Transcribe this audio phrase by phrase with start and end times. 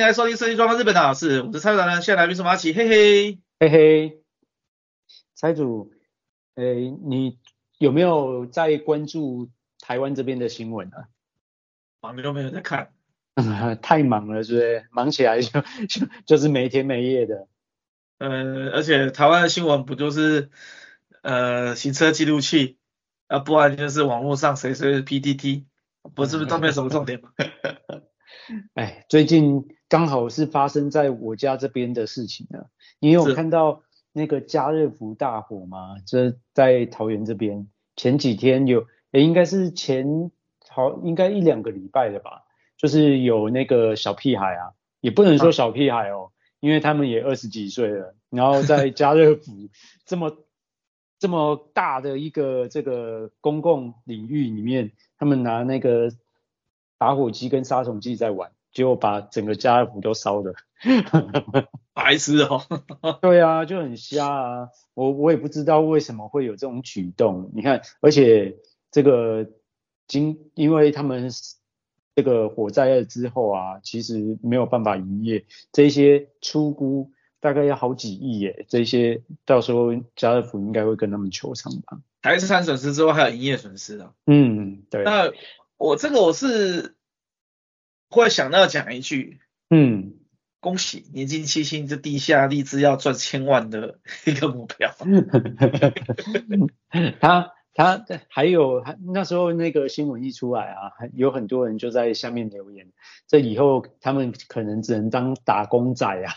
[0.00, 4.22] 迎来收听《设计专家日本的好事》，我是蔡主任，现在来宾是马奇，嘿嘿，嘿嘿。
[5.34, 5.92] 蔡主，
[6.54, 7.38] 诶、欸，你
[7.76, 11.08] 有没有在关注台湾这边的新闻啊？
[12.00, 12.94] 忙的都没有在看，
[13.82, 14.86] 太忙了，是不是？
[14.90, 17.46] 忙起来就 就就是没天没夜的。
[18.18, 20.50] 呃，而且台湾的新闻不就是
[21.20, 22.78] 呃行车记录器
[23.26, 25.66] 啊，不然就是网络上谁谁是 PTT，
[26.14, 27.32] 不是不是都没有什么重点吗？
[28.72, 32.64] 哎，最近刚好是发生在我家这边的事情呢。
[33.00, 35.96] 你有看到那个家乐福大火吗？
[36.06, 40.30] 这在桃园这边前几天有，也应该是前
[40.68, 42.44] 好应该一两个礼拜了吧，
[42.76, 49.68] 就是有那个小屁孩啊，也不能说小屁孩哦，啊、因为他们也二十几岁了，然后在家乐福
[50.06, 50.46] 这么
[51.18, 56.12] 这么大的一个这个公共领域里面，他们拿那个。
[57.00, 60.54] 打火机跟杀虫剂在玩，结果把整个家乐福都烧了，
[61.92, 62.62] 白痴哦。
[63.20, 64.68] 对啊，就很瞎啊。
[64.94, 67.50] 我我也不知道为什么会有这种举动。
[67.54, 68.56] 你看，而且
[68.90, 69.46] 这个
[70.06, 71.30] 经因为他们
[72.14, 78.66] 这个火灾了之后啊，其实没有办法营业，这些出估大概要好几亿耶。
[78.68, 81.98] 这些到时候家乐福应该会跟他们求偿吧。
[82.22, 84.12] 财产损失之外，还有营业损失啊。
[84.26, 85.04] 嗯，对。
[85.04, 85.32] 那
[85.78, 86.96] 我这个我是
[88.18, 90.14] 会想到讲一句，嗯，
[90.58, 94.92] 恭喜年轻轻轻这地下立志要赚千万的 一个目标。
[97.20, 102.88] 他他还有那时候那个新闻一出来啊，有很多人就在下面留言，
[103.28, 106.32] 这以后他们可能只能当打工仔啊，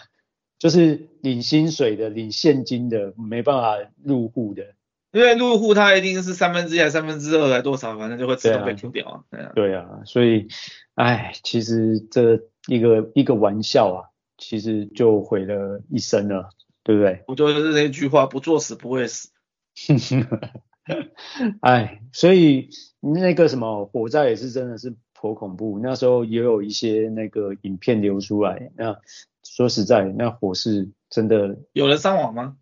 [0.60, 4.76] 就是领薪水的、领现金的，没办法入户的。
[5.14, 9.24] 因为入户它一定是三分之一还是三分之二来多少，反正就会自动被停掉啊。
[9.30, 10.48] 对啊，对啊，所以，
[10.96, 14.10] 哎，其实这一个一个玩笑啊，
[14.40, 16.50] 其实就毁了一生了，
[16.84, 17.24] 对不对？
[17.28, 19.30] 我就是那句话，不作死不会死。
[21.62, 22.70] 哎，所以
[23.00, 28.72] 那个什么火灾也是真的是颇恐怖，那时候也有一些那个影片流出来。
[28.76, 28.98] 那
[29.44, 32.58] 说实在，那火势真的有人伤亡吗？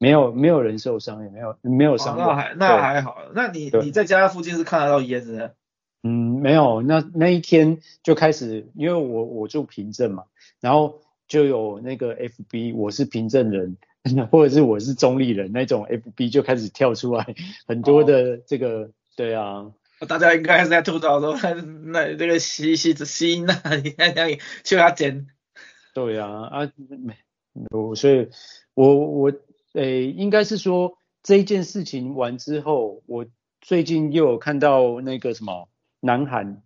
[0.00, 2.24] 没有，没有人受伤，也没有没有伤、哦。
[2.26, 3.18] 那还那还好。
[3.34, 5.54] 那你你在家附近是看得到烟的？
[6.02, 6.80] 嗯，没有。
[6.80, 10.24] 那那一天就开始，因为我我住平镇嘛，
[10.58, 13.76] 然后就有那个 FB，我是平镇人，
[14.32, 17.34] 或者是我是中立人那种 FB 就开始跳出来
[17.68, 19.70] 很多的这个，哦、对啊。
[20.08, 21.36] 大家应该是在吐槽说，
[21.84, 25.26] 那这个吸吸子吸那里那里就要剪。
[25.92, 27.14] 对啊啊没，
[27.70, 28.30] 我所以
[28.72, 29.30] 我我。
[29.74, 33.26] 诶，应该是说这一件事情完之后，我
[33.60, 35.68] 最近又有看到那个什么
[36.00, 36.62] 南韩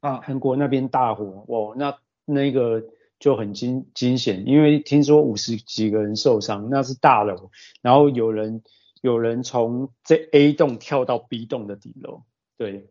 [0.00, 2.84] 啊，韩国那边大火，哇，那那个
[3.18, 7.50] 就很惊惊险，因为听说五十几个人受伤，那是大楼，
[7.82, 8.62] 然后有人
[9.00, 12.22] 有人从这 A 栋跳到 B 栋的顶楼，
[12.56, 12.88] 对，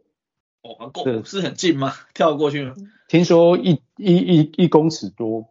[0.61, 1.93] 哦，够是很近吗？
[2.13, 2.75] 跳过去吗？
[3.07, 5.50] 听说一一一一公尺多。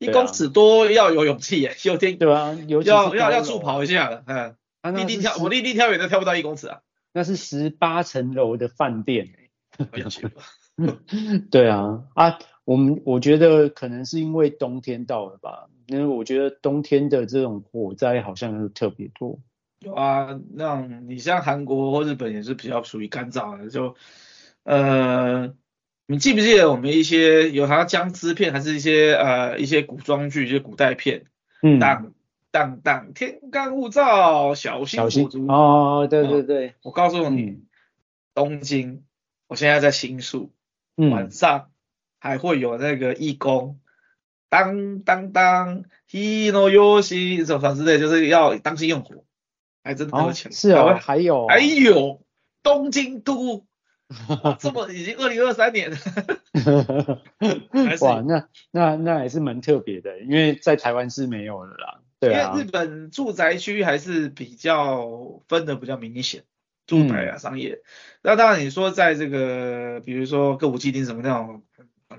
[0.00, 2.56] 一公尺多要有勇气耶， 有天对吧？
[2.66, 2.82] 要
[3.14, 4.24] 要要助跑一下了，
[4.80, 6.80] 嗯，立定跳我立定跳远都跳不到一公尺啊，
[7.12, 9.28] 那是十八层楼的饭店
[11.50, 19.38] 对啊啊，我们我觉得可能是因为冬天到了吧，因为我觉得冬天的这种火灾好像是特别多。
[19.80, 23.94] 有啊，那种你像韩国或日本也是比较属于干燥的，就
[24.64, 25.54] 呃。
[26.10, 31.26] 你记不记得我们一些有好像僵尸片，还是一些呃一些古装剧，一些古代片，
[31.62, 32.12] 嗯，当
[32.50, 35.46] 当当天干物燥，小心火烛。
[35.46, 37.62] 哦，对对对，嗯、我告诉你，嗯、
[38.34, 39.04] 东京，
[39.46, 40.50] 我现在在新宿，
[40.96, 41.70] 嗯、晚上
[42.18, 43.78] 还会有那个义工，
[44.48, 49.22] 当当当，Hino Yoshi 什么之类，就是要当心用火，
[49.84, 50.50] 还真的很有钱。
[50.50, 51.46] 哦是啊、哦，还有。
[51.46, 52.20] 还有
[52.64, 53.64] 东京都。
[54.58, 55.96] 这么已经二零二三年了，
[58.00, 62.00] 哇，那那那还是蛮特别的，因为在台湾是没有的啦。
[62.18, 66.42] 对啊，因为日本住宅区还是比较分的比较明显，
[66.86, 67.82] 住宅啊、嗯、商业。
[68.20, 71.62] 那当然你说在这个，比如说歌舞伎町什么那种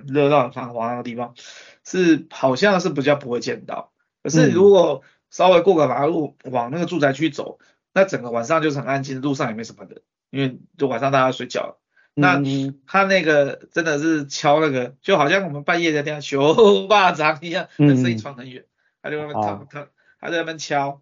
[0.07, 1.35] 热闹繁华的地方，
[1.83, 3.91] 是好像是比较不会见到。
[4.23, 7.59] 可是如果稍微过个马路往那个住宅区走，
[7.93, 11.80] 那整个晚上就是很安静，路上也没什么人，因为就晚上大家睡觉了。
[12.13, 12.41] 那
[12.87, 18.65] 他那个真的是敲那个，就好像我们半夜在听修巴掌一样，那声音传很远，
[19.01, 19.87] 他就在那边他
[20.19, 21.01] 他在那边敲，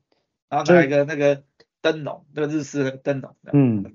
[0.49, 1.43] 然后拿一个那个
[1.81, 3.93] 灯笼，那个日式的灯笼，嗯，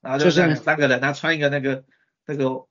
[0.00, 1.84] 然后就是三个人，他穿一个那个
[2.26, 2.66] 那个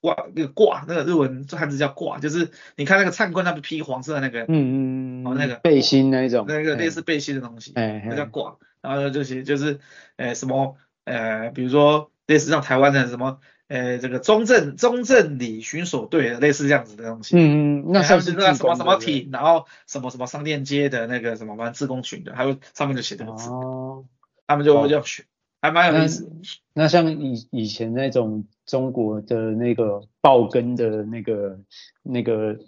[0.00, 9.78] 挂那个挂那个日文汉字叫挂，就是你看那个灿坤那边披黄色的那个，嗯嗯嗯，哦那个背心那一种，那个类似背心的东西，哎，那叫挂，然后就写就是
[10.16, 24.04] 呃什么呃比如说类似像台湾的什么呃这个中正中正里巡守队的类似这样子的东西，嗯嗯，那像是那什么什么体，然后什么什么商店街的那个什么反正自工群的，还有上面就写这个字，哦，
[24.46, 25.24] 他们就这样选。
[25.62, 26.30] 还蛮有意思。
[26.74, 31.58] 那像以以前那种中国的那个爆根的那个
[32.02, 32.58] 那个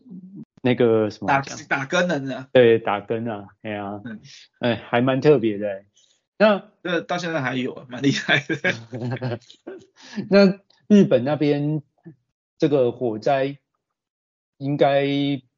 [0.63, 2.47] 那个什么打打根的呢？
[2.51, 4.19] 对，打根啊，哎呀，嗯，
[4.59, 5.83] 哎，还蛮特别的。
[6.39, 9.39] 那那到现在还有，蛮厉害的。
[10.31, 11.83] 那日本那边
[12.59, 13.59] 这个火灾
[14.57, 15.07] 应该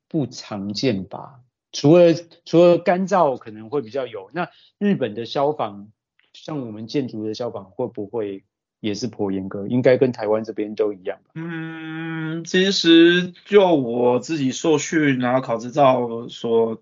[0.08, 1.40] 不常见吧？
[1.72, 4.48] 除了除了干燥可能会比较有，那
[4.78, 5.92] 日本的消防。
[6.32, 8.44] 像我们建筑的消防会不会
[8.78, 9.66] 也是颇严格？
[9.66, 11.32] 应该跟台湾这边都一样吧？
[11.34, 16.80] 嗯，其实就我自己受训然后考执照所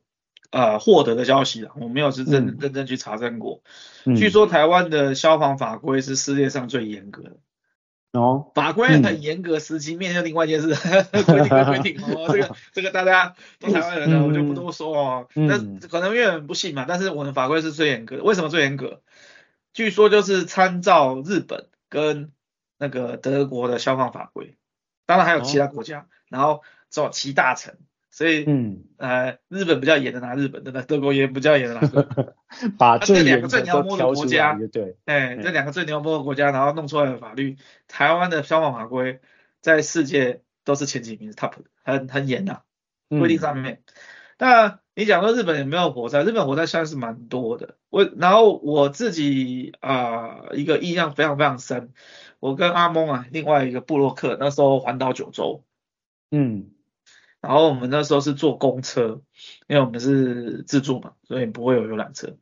[0.51, 3.63] 呃获得的消息了，我没有是认、嗯、认真去查证过。
[4.05, 7.37] 嗯、据说台湾的消防法规是世界上最严格的。
[8.13, 10.69] 哦，法规很严格，实际面就另外一件事，
[11.25, 15.29] 规定归规定哦，这个这个大家都台湾人呢，我就不多说哦。
[15.35, 18.23] 那、嗯、可能因为人不信嘛，但是我们法规是最严格的。
[18.23, 19.03] 为什么最严格？
[19.75, 22.33] 据说就是参照日本跟
[22.79, 24.57] 那个德国的消防法规，
[25.05, 27.75] 当然还有其他国家，哦、然后做七大成，
[28.19, 28.85] 所以嗯。
[28.99, 32.35] 呃日本比较严的拿日本的，德国也比较严的拿德国，
[32.77, 37.57] 把这两个最牛魔的国家，对，哎这两个最牛魔的国家，然后弄出来的法律，
[37.87, 39.21] 台湾的消防法规
[39.61, 41.53] 在世界都是前几名，top
[41.85, 42.63] 很很严呐，
[43.09, 43.75] 规定上面。
[43.75, 43.93] 嗯
[44.41, 46.23] 那你讲说日本有没有火灾？
[46.23, 47.77] 日本火灾算是蛮多的。
[47.91, 51.93] 我然后我自己啊、呃、一个印象非常非常深，
[52.39, 55.65] 我跟阿蒙啊另外一个布洛克那时候环岛九州，
[56.31, 56.71] 嗯，
[57.41, 59.23] 然后我们那时候是坐公车，
[59.67, 62.37] 因为我们是自助嘛，所以不会有游览车。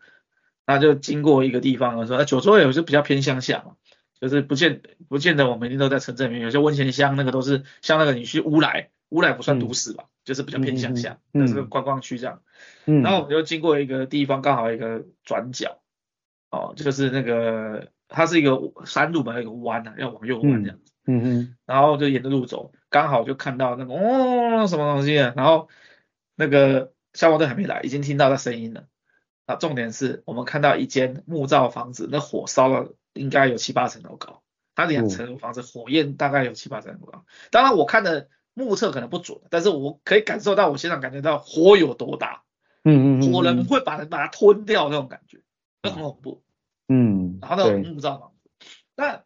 [0.66, 3.76] 那就经过一个地方的时候，九州有些比较偏乡下嘛，
[4.20, 8.90] 就是不见不见得我们一定都在城镇里面，有些温泉乡那个都是像那个你去乌来。
[9.10, 12.42] 乌来不算都市吧，嗯、就是比较偏乡下，那、嗯、是个观光区这样。
[12.86, 15.78] 嗯、然后我们就经过一个地方，刚好一个转角，
[16.50, 20.92] 哦，就是那个它是一个山路嘛，一个弯啊，要往右弯这样子。
[21.06, 21.56] 嗯嗯。
[21.66, 25.68] 然后就沿着路走，刚好就看到那个哦什么东西啊，然后
[26.34, 28.86] 那个消防队还没来，已经听到那声音了。
[29.46, 34.42] 啊，重点是我们看到一间木造房子，那火烧了应该有七八层楼高，
[34.74, 37.24] 它两层楼房子火焰大概有七八层楼高。
[37.50, 38.28] 当然我看的。
[38.58, 42.42] 目测可能不准，但是我可以感受到，我现场感觉到火有多大，
[42.84, 45.42] 嗯嗯，火人会把人把它吞掉那种感觉，
[45.82, 46.42] 那很恐怖，
[46.88, 48.48] 嗯，然后那种木造房子，
[48.94, 49.24] 那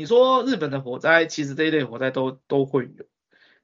[0.00, 3.04] 你说日本的火灾，其实这一类火灾都都会有，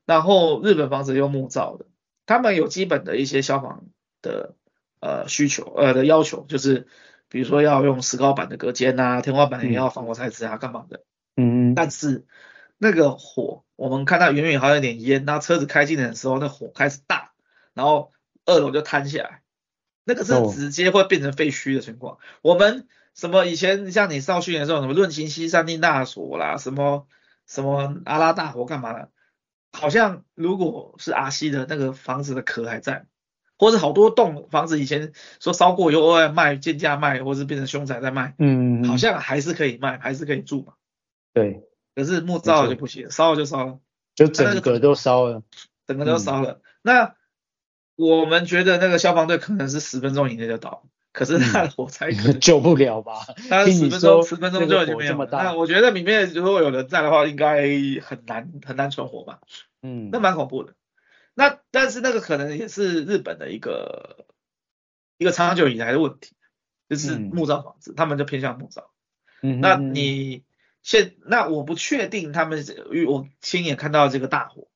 [0.04, 1.86] 然后日本房子用木造的，
[2.26, 3.86] 他们有基本的一些消防
[4.20, 4.54] 的
[5.00, 6.86] 呃需求呃的要求，就是
[7.30, 11.04] 比如说要用石膏板的隔间啊，天花板也要防火材质啊，干嘛的，
[11.36, 12.26] 嗯嗯，但是
[12.76, 13.62] 那个火。
[13.76, 17.32] 我们看到远远好像有点烟，然后车子开进来的时候，那火开始大，
[17.74, 18.10] 然后
[18.46, 19.42] 二楼就瘫下来，
[20.02, 22.14] 那个是直接会变成废墟的情况。
[22.14, 22.54] Oh.
[22.54, 27.06] 我们什么以前像你少训的时候，什么论情西三丁大锁啦，什么
[27.46, 29.10] 什么阿拉大佛干嘛的，
[29.72, 33.06] 好像如果是阿西的那个房子的壳还在，
[33.58, 40.74] 或者好多栋房子以前说烧过以后卖贱价卖，或是变成凶宅在卖，嗯，好像还是可以卖，还是可以住嘛。
[41.32, 41.62] 对。
[41.94, 43.78] 可是木造就不行，烧了就烧了，
[44.14, 45.42] 就整个都烧了，
[45.86, 46.50] 整个都烧了。
[46.50, 47.14] 嗯、那
[47.96, 50.84] 我们觉得那个消防队可能是十分钟以内就到，
[51.16, 53.24] 可是他的火灾可能 救不了吧？
[53.48, 55.28] 他十分钟十分钟就已经没有了。
[55.30, 57.62] 那我觉得里面如果有人在的话，应该
[58.02, 59.40] 很难很难存活吧？
[59.80, 60.74] 嗯，那蛮恐怖的。
[61.32, 64.26] 那但是那个可能也是日本的一个
[65.16, 66.36] 一个长久以来的问题，
[66.90, 68.90] 就是木造房子，嗯、他们就偏向木造。
[69.40, 70.44] 嗯，那你。
[70.82, 74.68] 现那我不确定他们，因为我亲眼看到这个大火，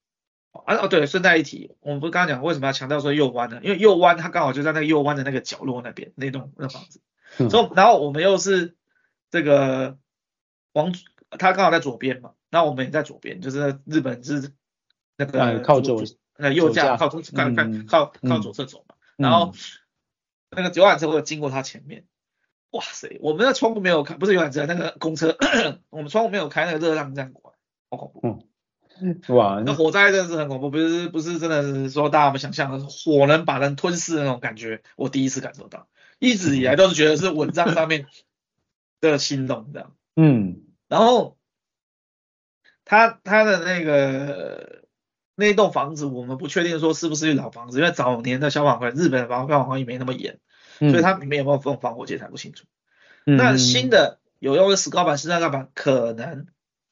[0.52, 3.61] 啊哦对，顺带一提，我们不是刚刚讲为什么要强调说右弯呢？
[3.62, 7.00] 因为右弯它刚好就在那个右弯的那个角落那边那栋那房子，
[7.49, 8.76] 所以、嗯、然后我们又是
[9.30, 9.99] 这个
[10.73, 10.92] 往，
[11.30, 14.52] 它刚好在左边嘛，然后我们也在左边，就是日本是
[15.16, 16.02] 那个、嗯、靠左，
[16.37, 19.52] 那右驾靠左看看靠靠左侧走嘛，嗯、然后
[20.50, 22.04] 那个游览车会经过它前面。
[22.73, 25.37] 哇塞，我们的窗户没有开，不是游览车，那个公车，
[25.90, 27.59] 我们窗户没有开，那个热浪这样过来，
[27.90, 28.47] 好恐怖。
[29.00, 35.88] 嗯， 哇，那火灾真的是很恐怖，不是不是真的是说大家不想象的火能把人吞噬的那种感觉，我第一次感受到，
[36.19, 38.07] 一直以来都是觉得是文章上面
[39.00, 39.95] 的形容这样。
[40.16, 41.38] 嗯，然后
[42.85, 44.85] 他他的那个
[45.35, 50.38] 那栋房子，我们不确定说是不是老房子，因为早年的消防会，日本的消防防疫没那么严，
[50.78, 52.64] 所以它里面有没有用防火阶还不清楚。
[53.26, 56.47] 嗯、那新的有用的石膏板、石膏板可能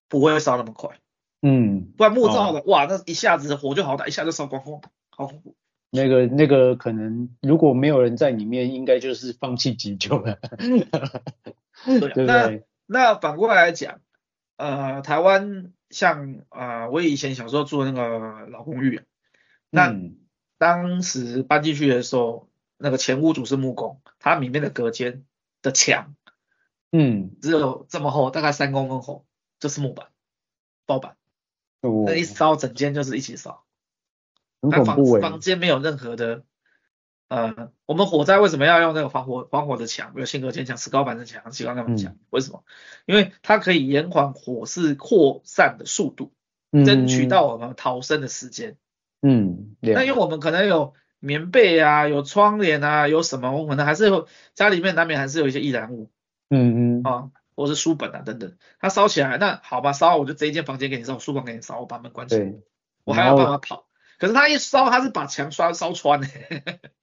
[0.08, 0.98] 不会烧那么快。
[1.42, 4.80] 嗯，不然木造的、哦、哇，那一下子火就好大，一下就烧光光，
[5.10, 5.54] 好恐怖。
[5.90, 10.38] 那个那个可能如果没有人在里面，应该就是放弃急救了。
[11.86, 14.00] 对， 对，对，那那反过来讲，
[14.56, 19.00] 呃，台湾像啊、呃，我以前小时候住的那个老公寓，
[19.70, 20.16] 那、嗯、
[20.58, 25.24] 当时搬进去的时候，那个前屋主是木工，他里面的隔间
[25.62, 26.14] 的墙，
[26.92, 29.24] 嗯，只有这么厚，大概三公分厚，
[29.58, 30.08] 就是木板
[30.84, 31.16] 包板，哦、
[32.06, 33.64] 那一烧整间就是一起烧。
[34.60, 36.42] 很恐怖欸，房房间没有任何的，
[37.28, 42.16] 呃，我们火灾为什么要用那个防火防火的墙，比如性格坚强、石膏板的墙、石膏板的墙？
[42.30, 42.64] 为什么？
[43.06, 46.32] 因为它可以延缓火势扩散的速度，
[46.84, 48.76] 争取到我们逃生的时间。
[49.22, 56.10] 嗯，那因为我们可能有棉被啊，有窗帘啊，有什么，我们可能还是有家里面难免还是有一些易燃物。
[56.50, 62.54] 嗯嗯，啊，或是书本啊等等，它烧起来，那好吧，烧我就这一间房间给你烧，我书房给你烧，我把门关起来，
[63.02, 63.88] 我还要办法跑。
[64.16, 66.28] 可是他一烧，他是把墙刷烧穿的，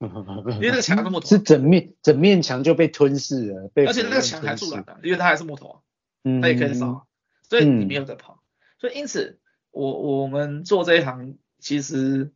[0.00, 5.76] 因为那个墙那么是整面整面墙就被吞噬了，被而且那个墙还是树的，因为它还是木头啊，
[6.24, 7.06] 嗯，它也可以烧，
[7.42, 8.40] 所以你没有在跑，嗯、
[8.80, 9.38] 所以因此
[9.70, 12.32] 我我们做这一行，其实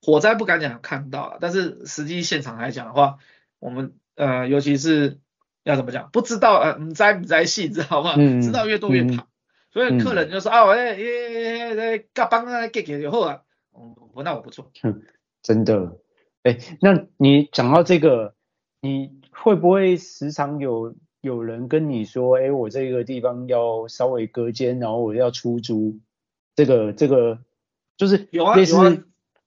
[0.00, 3.18] 火灾不敢讲看到了，但是实际现场来讲的话，
[3.58, 5.18] 我们呃尤其是
[5.64, 8.14] 要怎么讲，不知道呃唔知唔知细知道吗？
[8.16, 9.26] 嗯、知道越多越怕，嗯、
[9.72, 13.42] 所以客人就说、嗯、哦哎哎哎哎，甲帮啊给给以后啊。
[13.72, 14.70] 哦，那我不错。
[15.42, 15.98] 真的，
[16.42, 18.34] 哎，那你讲到这个，
[18.80, 26.00] 你会不会时常有有人跟你说，哎，我这个地方要稍微隔间，然后我要出租，
[26.56, 27.38] 这个这个
[27.96, 28.96] 就是有啊有啊，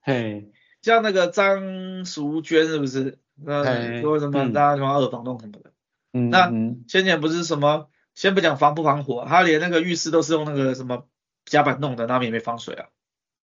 [0.01, 0.51] 嘿，
[0.81, 3.19] 像那个张淑娟是不是？
[3.35, 5.72] 那说什么大家什么二房东什么的，
[6.13, 6.51] 嗯，那
[6.87, 11.07] 先前不是什么，先不讲防不防火，他连那个浴室都是用那个什么
[11.45, 12.87] 夹板弄的，那边也没防水啊。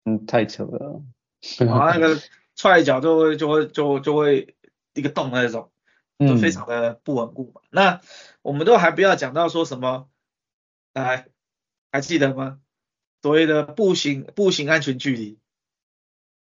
[0.03, 1.01] 嗯，太扯了。
[1.59, 2.19] 然后，那个
[2.55, 4.55] 踹一脚就会就会就就会
[4.93, 5.71] 一个洞那种，
[6.19, 7.61] 就非常的不稳固嘛。
[7.63, 8.01] 嗯、那
[8.41, 10.09] 我们都还不要讲到说什么，
[10.93, 11.27] 来，
[11.91, 12.59] 还记得吗？
[13.21, 15.39] 所谓的步行步行安全距离。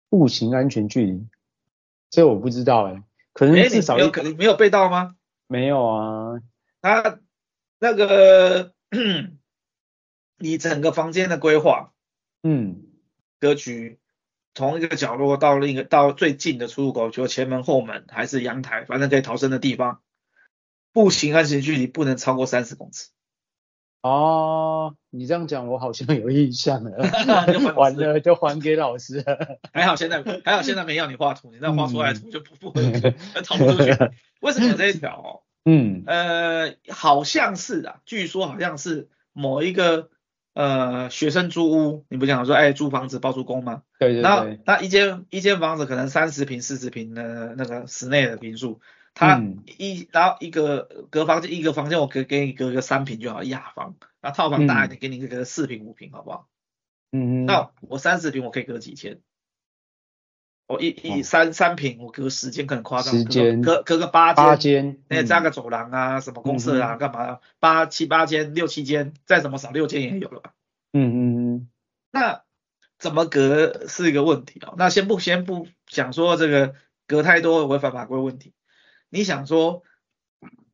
[0.09, 1.27] 步行安全距离，
[2.09, 5.15] 这我不知道哎、欸，可能至少有可能没有被盗吗？
[5.49, 6.41] 没有啊，
[6.79, 7.19] 他
[7.79, 8.73] 那个
[10.37, 11.91] 你整个房间的规划，
[12.43, 12.85] 嗯。
[13.39, 13.99] 格局
[14.53, 20.01] 从一个角落到另一个到最近的出入口，就前门、后门还是阳台，反正可以逃生的地方，
[20.91, 23.09] 步行安全距离不能超过三十公尺。
[24.01, 26.91] 哦，你这样讲我好像有印象了，
[27.75, 29.57] 完了就还给老师了。
[29.73, 33.11] 还好现在还好现在没要你画图，你那画出来图就不不合格，
[33.43, 33.91] 逃不出去。
[34.41, 35.11] 为什么有这一条？
[35.11, 35.29] 哦，
[35.65, 40.09] 嗯，呃，好像是啊，据说好像是某一个。
[40.55, 43.83] 呃，学生租屋，你不讲说，哎，租房子包租公吗？
[43.97, 44.23] 对对对。
[44.23, 48.81] 那那一间一间房子可能三十平、四十平的那个室内的坪数，
[49.13, 49.41] 他
[49.77, 53.95] 一、嗯、然后一个隔房间一个房间，我可以给你隔个三平就好，雅房。
[54.21, 56.47] 那套房大一点，给你个四平五平，好不好？
[57.11, 57.45] 嗯嗯。
[57.45, 59.19] 那我三十平我可以隔几千？
[60.67, 67.39] 我一一三三平我隔十间可能夸张，十间隔隔个八间，八间，那加个走廊啊，什么公厕啊，干嘛？
[67.59, 70.53] 八七八间，六七间，再怎么少六间也有了吧？
[70.93, 71.69] 嗯嗯嗯，
[72.11, 72.43] 那
[72.99, 74.75] 怎么隔是一个问题哦。
[74.77, 76.75] 那先不先不讲说这个
[77.07, 78.53] 隔太多违反法规问题，
[79.09, 79.83] 你想说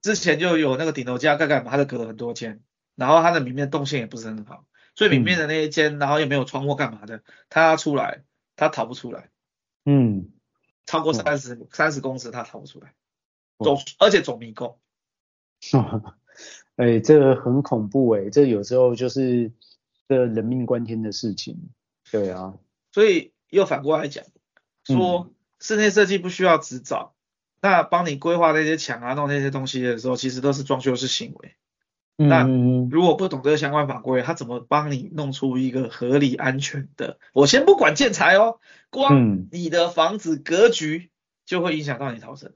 [0.01, 2.61] 之前就有那个顶楼加盖干嘛，它就隔了很多间，
[2.95, 4.65] 然后它的里面动线也不是很好，
[4.95, 8.23] 所以里面的那一间，然后又没有窗户干嘛的，它出来
[8.55, 9.29] 它逃不出来，
[9.85, 10.31] 嗯，
[10.85, 12.93] 超过三十三十公尺它逃不出来，
[13.63, 14.79] 走而且走迷宫，
[16.77, 19.51] 哎，这个很恐怖哎，这有时候就是。
[20.07, 21.71] 这人命关天的事情，
[22.11, 22.59] 对啊，
[22.91, 24.23] 所以又反过来讲，
[24.83, 27.14] 说室内设计不需要执照，嗯、
[27.65, 31.55] 那帮你规划那些墙啊、弄那些东西的时候，其实都是装修式行为。
[32.17, 32.43] 嗯、那
[32.91, 37.17] 如果不懂这个相关法规，他怎么帮你弄出一个合理安全的？
[37.33, 38.59] 我先不管建材哦，
[38.91, 41.09] 光你的房子格局
[41.43, 42.51] 就会影响到你逃生。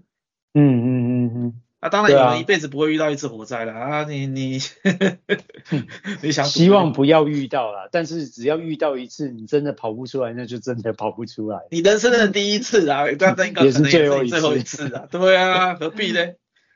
[0.54, 0.86] 嗯嗯
[1.26, 1.62] 嗯嗯。
[1.80, 4.04] 啊，当然有人一辈子不会遇到一次火灾了啊，啊！
[4.04, 4.60] 你你
[6.22, 11.68] 你想希望不要遇到啦，但是只要遇到一次，你真的跑不出来，那就真的跑不出来。
[11.72, 16.34] 你人生的第一次啊， 但这应该是最后最后一次啊，对啊，何必呢？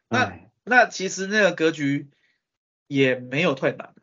[0.07, 2.09] 那那其实那个格局
[2.87, 3.93] 也没有退难，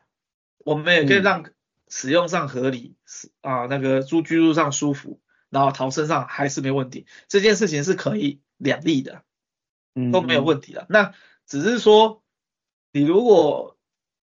[0.64, 1.46] 我们也可以让
[1.88, 2.96] 使用上合理，
[3.40, 9.22] 啊那个住居住上舒服，然后逃生上还是没问题，这件事情是可以两利的，嗯，
[10.12, 10.86] 都没有问题的。
[10.88, 11.14] 那
[11.46, 12.22] 只是说，
[12.92, 13.76] 你如果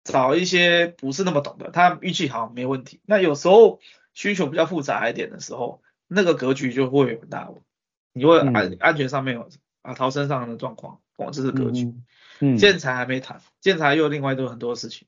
[0.04, 3.02] 找一些不是那么懂的，他运气好没问题。
[3.06, 3.80] 那有时候
[4.14, 7.52] 需求比较复杂一点的时候，那个格局就会有很大
[8.14, 9.50] 你会安、嗯、安全上面有
[9.82, 11.94] 啊逃生上的状况，哦，这是格局。
[12.42, 15.08] 嗯，建材还没谈，建材又另外都有很多事情。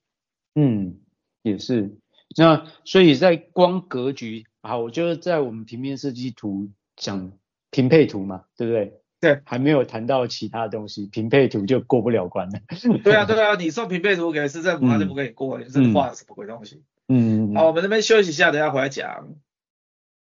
[0.54, 1.00] 嗯，
[1.42, 1.98] 也是。
[2.38, 7.32] 那所以在光格局，啊，我就是在我们平面设计图讲
[7.72, 9.01] 平配图嘛，对不对？
[9.22, 12.60] 对，还没有谈到其他东西，平配图就过不了关了。
[13.04, 16.82] 对啊，对啊，你送平配图给市政府，他就不给你过，你这画的什么鬼东西？
[17.08, 19.30] 嗯，好，我们这边休息一下，等下回来讲。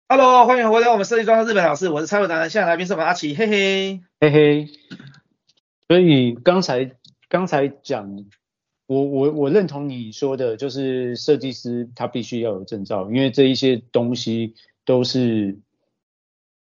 [0.09, 4.69] Hello，欢迎回到我们设计装日本老师，我是蔡伟南，现在来宾是我们阿奇，嘿嘿，嘿嘿。
[5.89, 6.91] 所以刚才
[7.29, 8.25] 刚才讲。
[8.89, 15.57] 我我我认同你说的，就是设计师他必须要有证照，因为这一些东西都是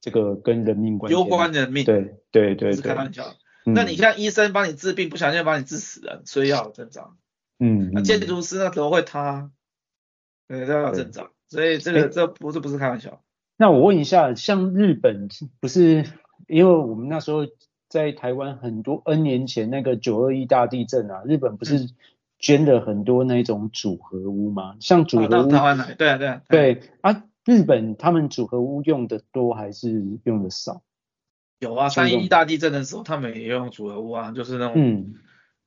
[0.06, 1.84] 这个跟人命关系，攸关人命。
[1.84, 3.24] 对对对，是开玩笑。
[3.66, 7.16] 那你像医生帮你治病，不小心帮你治死人，所以要有证照。
[7.58, 7.90] 嗯。
[7.92, 9.50] 那建筑师那怎么会塌，
[10.48, 11.32] 对，都要有证照。
[11.50, 13.24] 所以这个这不是不是开玩笑。
[13.58, 15.28] 那我问一下，像日本
[15.60, 16.06] 不是，
[16.48, 17.48] 因为我们那时候。
[17.88, 21.88] 在台湾很多 N 年前那个九二一大地震啊，日本不是
[22.40, 24.76] 捐了很多那种组合屋吗？
[24.82, 30.82] 像组合屋，台湾来，对啊对啊，对啊，日本他们组合屋用的多还是用的少？
[31.60, 35.14] 有啊，三一大地震的时候，他们也用组合屋啊，就是那种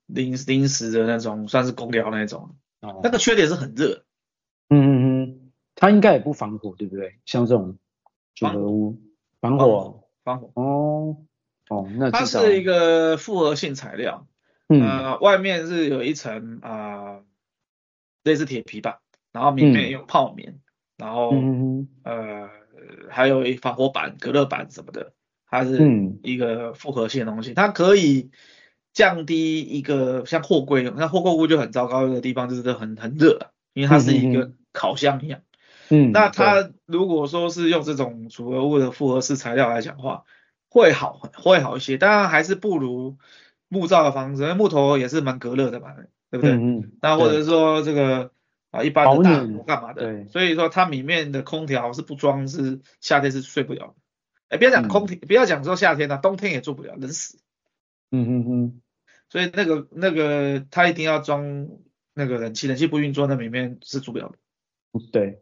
[0.05, 2.55] 临临时的那种，算是公寮那种。
[2.81, 4.03] 哦，那个缺点是很热。
[4.69, 7.19] 嗯嗯嗯，它应该也不防火，对不对？
[7.25, 7.77] 像这种
[8.35, 9.01] 组合屋，
[9.41, 11.17] 防火，防火哦。
[11.69, 14.27] 哦，那它是一个复合性材料，
[14.69, 17.25] 嗯、呃，外面是有一层啊、呃、
[18.23, 20.61] 类似铁皮吧，然后里面用泡棉，嗯、
[20.99, 22.49] 然后、嗯、呃
[23.09, 25.13] 还有一防火板、隔热板什么的，
[25.49, 25.79] 它是
[26.21, 28.29] 一个复合性的东西，嗯、它可以
[28.93, 35.41] 降低一个像货柜，那货柜屋就很糟糕的地方就是很很热，因为它是一个烤箱一样，
[35.89, 40.25] 嗯，那它如果说是用这种组合物的复合式材料来讲的话。
[40.71, 43.17] 会好，会好一些，当然还是不如
[43.69, 45.95] 木造的房子，因为木头也是蛮隔热的嘛，
[46.29, 46.51] 对不对？
[46.51, 46.91] 嗯嗯。
[47.01, 48.29] 那或者是说这个
[48.71, 50.01] 啊一般的大楼干嘛的？
[50.01, 50.27] 对。
[50.29, 53.95] 所以说它里面的空调是不装，是夏天是睡不了。
[54.47, 57.39] 哎，不要讲空调，不要讲说夏天啊，冬天也住不了，冷死。
[58.11, 58.81] 嗯嗯嗯。
[59.29, 61.67] 所以那个那个它一定要装
[62.13, 64.37] 那个冷气，冷气不运作，那里面是住不了的。
[65.11, 65.41] 对。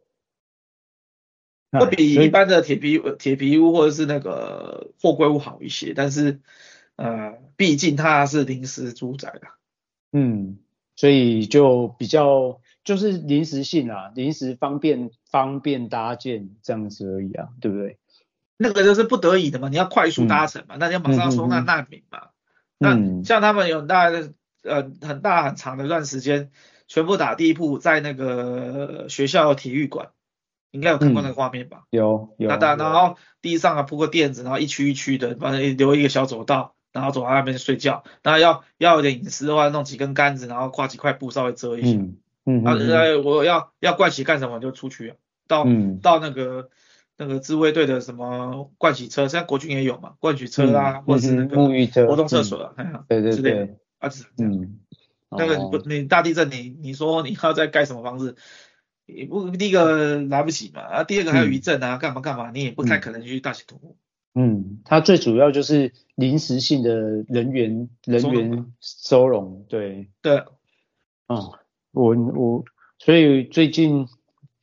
[1.69, 6.39] 会比一般的铁皮铁皮屋或者是那个货柜屋好一些，但是
[6.95, 9.41] 呃，毕竟它是临时住宅的。
[10.13, 10.59] 嗯，
[10.95, 17.97] 所以就比较就是临时性啊，临时方便方便搭建这样子而已啊，对不对？
[18.55, 22.29] 那个就是不得已的嘛，你要快速搭乘嘛，嗯、那你要马上收纳难民嘛。
[22.79, 24.31] 嗯、那像他们有很大的
[24.63, 26.49] 呃很大很长的一段时间，
[26.87, 30.11] 全部打地铺在那个学校体育馆。
[30.71, 31.83] 应该有看过那个画面吧？
[31.91, 32.49] 嗯、有有。
[32.49, 38.03] 那然后地上啊铺个垫子，然后一区一区的，反正留一个小走道，然后走到那边睡觉。
[38.23, 41.97] 然后要要有点隐私的话，弄几根杆子，然后挂几块布稍微遮一下。
[41.97, 42.63] 嗯嗯。
[42.63, 42.73] 啊，
[43.23, 45.13] 我要要盥洗干什么就出去，
[45.47, 46.71] 到、嗯、到那个
[47.15, 53.77] 那个自卫队的什么盥洗车，现在国军也有嘛，盥洗车啊，嗯、或者是那个沐浴车、活动厕所啊，嗯、对对对。
[53.99, 54.79] 啊，嗯。
[55.29, 58.37] 那个你不你大地震你你说你要再盖什么房子？
[59.05, 63.97] 也不第一个来不及嘛，啊，第二个还有余震啊，干、嗯、嘛干嘛，你也不太可能去大型土木。
[64.35, 66.93] 嗯，它最主要就是临时性的
[67.27, 70.09] 人员人员收容，对。
[70.21, 70.43] 对。
[71.27, 71.51] 嗯，
[71.91, 72.63] 我我
[72.99, 74.07] 所以最近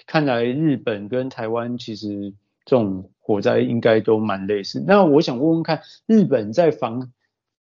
[0.07, 2.35] 看来日本跟台湾其实
[2.65, 4.83] 这种火灾应该都蛮类似。
[4.87, 7.13] 那我想问问看，日本在防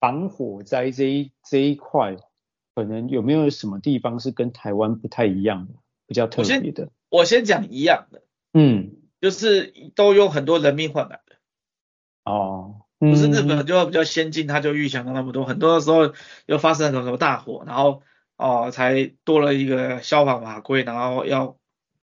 [0.01, 2.17] 防火灾这一这一块，
[2.75, 5.75] 可能有没有什么地方是跟台湾不太一样的？
[6.05, 8.23] 比较特别的，我先讲一样的，
[8.53, 11.37] 嗯，就是都用很多人命换来的，
[12.25, 16.13] 哦，不是日本就比较先进，他就预想到那么多，很多的时候
[16.45, 18.03] 又发生什么什么大火，然后
[18.43, 21.57] 哦才多了一个消防法规，然后要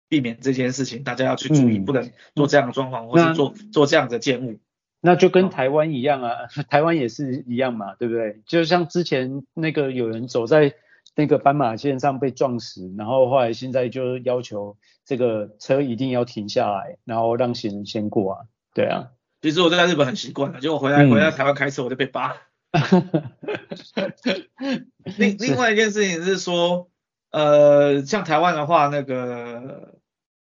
[0.08, 4.60] 避免这件事情，大家要去注意，不能做这样的装潢，或是做做这样的建物，
[5.02, 8.41] 那就跟台湾一样啊， 台湾也是一样嘛，对不对？
[8.46, 10.74] 就像之前那个有人走在。
[11.13, 18.39] 那个斑马线上被撞死，然后后来现在就要求这个车一定要停下来，然后让行人先过啊。
[18.74, 19.10] 对啊，
[19.41, 22.38] 其实我在日本很习惯了，结果回来回来台湾开车我就被扒。
[25.18, 26.90] 另另外一件事情是说，
[27.32, 30.00] 呃，像台湾的话，那个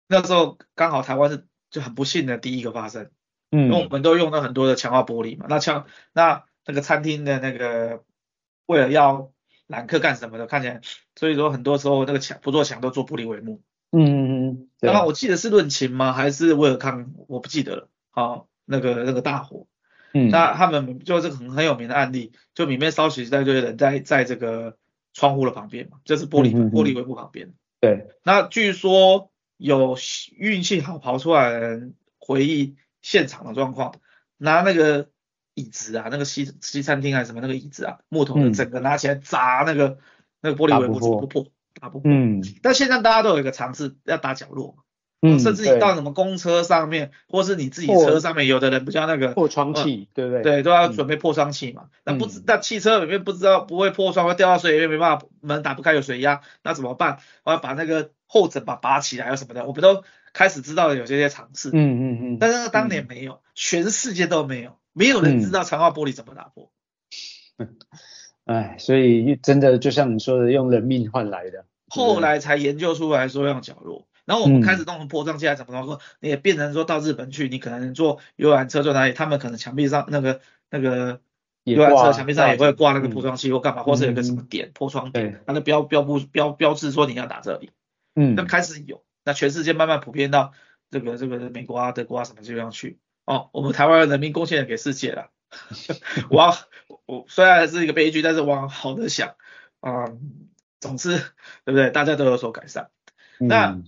[0.09, 3.11] 那时候刚好台湾是就很不幸的第一个发生，
[3.51, 8.03] 嗯，因为我们都用了很多的强化玻璃嘛，那强那那个餐厅的那个
[8.65, 9.31] 为了要
[9.67, 10.81] 揽客干什么的，看起来，
[11.17, 13.61] 所以说很多时候那个墙不做墙都做玻璃帷幕，
[13.93, 16.15] 嗯嗯嗯，然后我记得是论琴吗？
[16.15, 17.13] 还是威尔康？
[17.29, 19.67] 我不记得了，好，那个那个大火。
[20.13, 24.77] 嗯，那他们就这个很很有名的案例，就里面烧起一大堆人在在这个
[25.13, 27.53] 窗户的旁边嘛，就是玻璃玻璃帷幕旁边。
[27.81, 29.97] 对，那据说有
[30.37, 33.95] 运气好跑出来的人回忆现场的状况，
[34.39, 35.11] 拿那个
[35.55, 39.99] 椅子啊，那个西西餐厅还是什么那个椅子啊，木头的整个拿起来砸那个、嗯、
[40.41, 41.47] 那个玻璃帷幕，怎么不破？
[41.79, 42.11] 打不破。
[42.11, 42.43] 嗯。
[42.63, 44.83] 但现在大家都有一个尝试，要打角落嘛。
[45.23, 50.43] 嗯，甚至你到什么公车上面，或是你自己车上面，有的人比较那个破窗器，对不对？
[50.43, 51.85] 对，都要准备破窗器嘛。
[52.05, 57.19] 那不知，那汽车里面不知道不会破窗，会掉到水里面，没办法，门打不开有水压，那怎么办？
[57.45, 61.71] 我要把那个后枕把拔起来，有什么的，我们都开始知道有这些尝试。
[61.71, 62.39] 嗯嗯嗯。
[62.39, 66.71] 但是当年没有，全世界都没有，没有人知道强化玻璃怎么打破。
[68.45, 71.65] 哎，所以真的就像你说的，用人命换来的。
[71.89, 74.07] 后来才研究出来说用角落。
[74.27, 81.21] 然后我们开始弄破障器，怎么怎么说，你也变成说到日本去，你可能坐游览车坐哪里，他们可能墙壁上那个那个
[81.63, 87.71] 游览车墙壁上也会挂那个破窗器或干嘛，或是有个什么点破窗点，它的标标布标标志说你要打这里，
[88.17, 90.53] 嗯，那开始有，那全世界慢慢普遍到
[90.91, 95.31] 这个这个美国啊德国啊什么地方去，哦，我们台湾人民贡献给世界了，
[96.31, 96.53] 往
[97.07, 99.37] 我虽然是一个悲剧，但是往好的想，
[99.79, 100.11] 啊，
[100.81, 101.17] 总之
[101.65, 101.91] 对不对？
[101.91, 102.91] 大家都有所改善，
[103.39, 103.81] 那。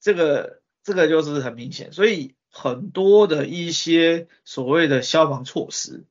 [0.00, 6.04] 这个这个就是很明显，所以很多的一些所谓的消防措施，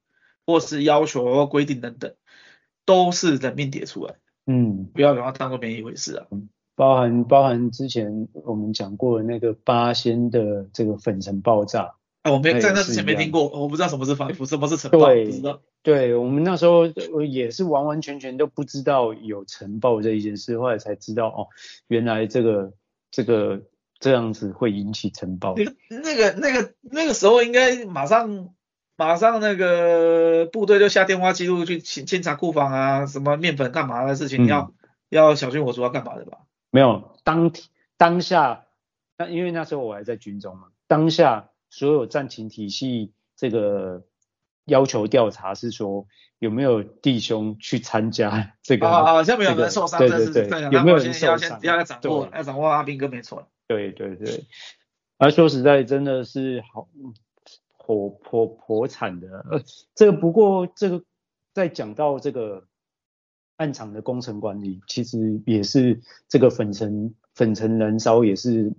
[0.45, 2.13] 或是要求或规定等等，
[2.85, 4.15] 都是人命叠出来。
[4.45, 6.27] 嗯，不要把它当做没一回事啊。
[6.75, 11.95] 包含包含之前我们讲过的那个八仙的这个粉尘爆炸。
[12.21, 15.61] 啊，我没在那之前没听过，我不知道什么是防腐，什么是尘爆，不知道。
[15.83, 16.87] 对，我们那时候
[17.27, 21.47] 也是完完全全都不知道有尘爆这一件事，后来才知道哦，
[21.87, 22.73] 原来这个
[23.15, 23.61] 这个。
[23.97, 25.55] 这样子会引起尘爆。
[25.55, 28.49] 那个、那个、那个、那个时候应该马上、
[28.97, 34.73] 马上那个部队就下电话记录去清清查库房啊，什么面粉干嘛的事情，嗯、要
[35.09, 36.39] 要小心火烛要干嘛的吧？
[36.71, 37.53] 没有，当
[37.95, 38.65] 当下，
[39.17, 44.03] 那因为那时候我还在军中嘛，当下所有战情体系这个
[44.65, 46.05] 要求调查是说
[46.39, 48.87] 有没有弟兄去参加这个？
[48.87, 51.59] 啊啊，像没有人受伤，对对对，有没有人受伤？
[51.63, 53.47] 要掌握，要掌握阿兵哥没错。
[53.67, 54.45] 对对对，
[55.17, 56.87] 而说实在，真的是好
[57.77, 59.45] 颇颇颇惨的。
[59.49, 59.61] 呃，
[59.95, 61.03] 这个不过这个
[61.53, 62.67] 在讲到这个
[63.57, 68.73] 暗场的工程管理，其实也是这个粉尘粉尘燃烧也是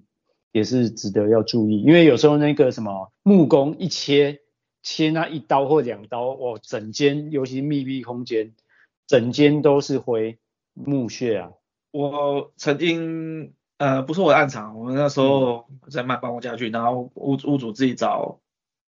[0.53, 4.41] 也是值得要注意，因为有时候那个什么木工一切
[4.87, 8.55] 切那一刀或两刀，哇，整间尤其密闭空间，
[9.09, 10.39] 整间都是灰
[10.75, 11.51] 木屑啊。
[11.91, 13.53] 我曾经。
[13.79, 18.41] 呃，不是我的暗场，我们那时候在卖办公家具，然后屋屋主自己找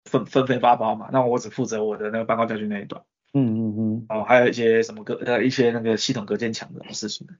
[0.04, 3.02] 分分配发包嘛，那我只负责我的那个办公家具那一段。
[3.32, 4.06] 嗯嗯嗯。
[4.08, 7.26] 哦，还有一些什么隔呃一些那个系统隔间墙的事情。
[7.28, 7.36] 嗯、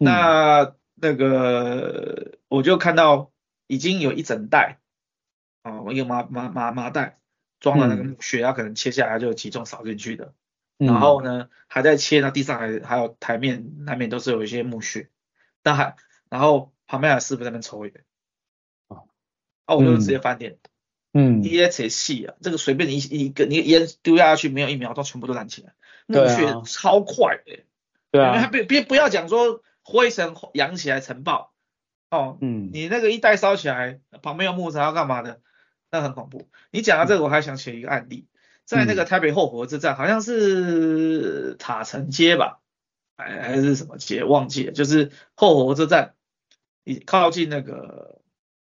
[0.00, 3.30] 那那个我就看到
[3.66, 4.80] 已经有一整袋
[5.64, 7.19] 哦、一个麻麻麻麻袋
[7.60, 10.34] 装了那个木屑，它、嗯、可能切下来就有几种扫进去的。
[10.78, 15.08] 嗯、然后呢，还在切，那地上还还有台面难免都是有一些木屑，
[15.62, 15.94] 但还
[16.28, 16.72] 然后。
[16.90, 17.94] 旁边的师傅在那边抽烟，
[18.88, 19.06] 哦，
[19.64, 20.58] 啊，我就直接翻脸，
[21.12, 25.72] 嗯，烟才细啊，这个随便你一个你烟丢下去，没有一秒钟全部都燃起来，
[26.06, 27.62] 木屑超快的，
[28.10, 31.52] 对啊，别别不要讲说灰尘扬起来尘爆，
[32.10, 35.40] 哦，嗯，你那个一袋烧起来，旁边有木材要干嘛的，
[35.90, 36.48] 那很恐怖。
[36.70, 38.26] 你讲到这个，我还想起一个案例，
[38.64, 42.60] 在那个台北后火车站，好像是塔城街吧，
[43.16, 46.14] 还还是什么街忘记了，就是后火车站。
[46.82, 48.22] 你靠近那个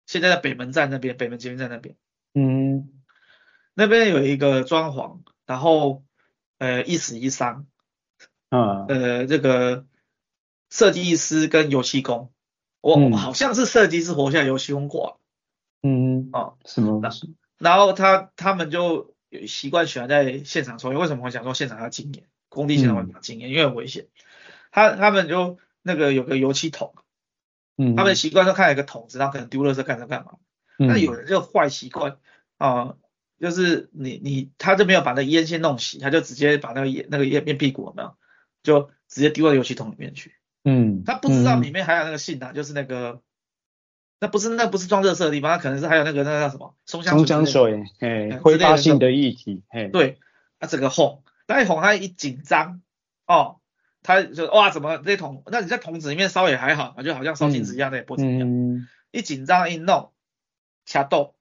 [0.06, 1.95] 现在的北门站那边，北门捷运站那边，
[2.36, 2.88] 嗯，
[3.73, 6.04] 那边有一个装潢，然后
[6.60, 7.65] 呃一死一伤，
[8.49, 9.88] 啊，呃这个
[10.69, 12.32] 设计师跟油漆工，
[12.80, 15.17] 我、嗯、好像是设计师活下来，油漆工挂，
[15.87, 16.99] 嗯，哦，什么？
[17.59, 22.25] 然后他他们就有习惯喜欢在现场抽烟，为什么会想说现场要禁烟？
[22.49, 24.07] 工地现场会比较禁烟，因为很危险。
[24.71, 26.95] 他他们就那个有个油漆桶。
[27.77, 30.37] 嗯，他们习惯都看一个桶子，然后可能丢垃圾干着干嘛。
[30.77, 32.17] 那、嗯、有人就坏习惯
[32.57, 32.95] 啊，
[33.39, 38.15] 就是你你他就没有把那烟先弄洗，他就直接把那个烟那个烟烟屁股有没有，
[38.63, 40.33] 就直接丢到油漆桶里面去。
[40.63, 43.21] 嗯，他不知道里面还有那个信啊，就是那个，
[44.25, 50.17] 那不是那不是装热色的地方，它可能是还有那个那个叫什么松香松香水，哎，挥发性的液体，哎，对，
[50.59, 52.81] 它整个哄，那一哄它一紧张，
[53.27, 53.57] 哦，
[54.01, 60.11] 他就哇怎么这桶，那你在桶子里面烧也还好，就好像烧金子一样，那也不怎么样，一紧张一弄，
[60.85, 61.35] 掐豆。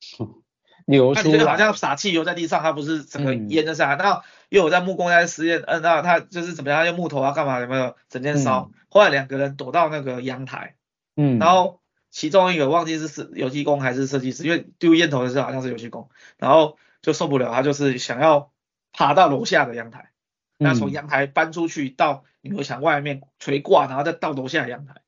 [0.86, 4.02] 流出来，就好像洒汽油在地上，它不是整个烟就下来。
[4.02, 8.70] 然后又有在木工在实验，嗯，那他就是怎么样用木头啊干嘛有没有整天烧？
[8.88, 10.76] 后来两个人躲到那个阳台，
[11.14, 11.77] 嗯，然后
[12.10, 18.52] 其中一个忘记是是油漆工还是设计师，因为丢烟头的时候好像是油漆工，然后就受不了，他就是想要
[18.92, 20.12] 爬到楼下的阳台，
[20.56, 25.02] 那从阳台搬出去到女儿墙外面垂挂，然后再到楼下阳台，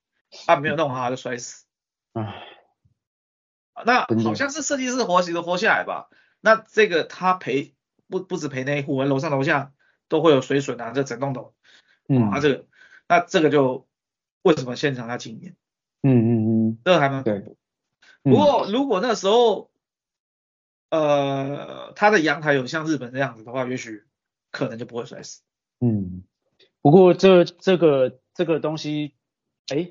[0.46, 1.64] 他没有弄好他就摔死。
[2.12, 2.46] 唉。
[3.86, 6.10] 那好像是设计师活都活下来吧？
[6.42, 7.74] 那这个他赔
[8.08, 9.72] 不不止赔那一户，楼上楼下
[10.06, 11.54] 都会有水损啊，这整栋楼，
[12.06, 12.66] 嗯，啊这个，
[13.08, 13.88] 那这个就
[14.42, 15.56] 为什么现场要禁烟？
[16.02, 16.39] 嗯嗯
[16.70, 17.56] 嗯，这个还蛮恐怖。
[18.22, 19.70] 不过如果那时候，
[20.90, 24.04] 呃，他的阳台有像日本这样子的话，也许
[24.50, 25.42] 可能就不会摔死。
[25.80, 26.24] 嗯，
[26.82, 29.14] 不过这这个这个东西，
[29.68, 29.90] 哎。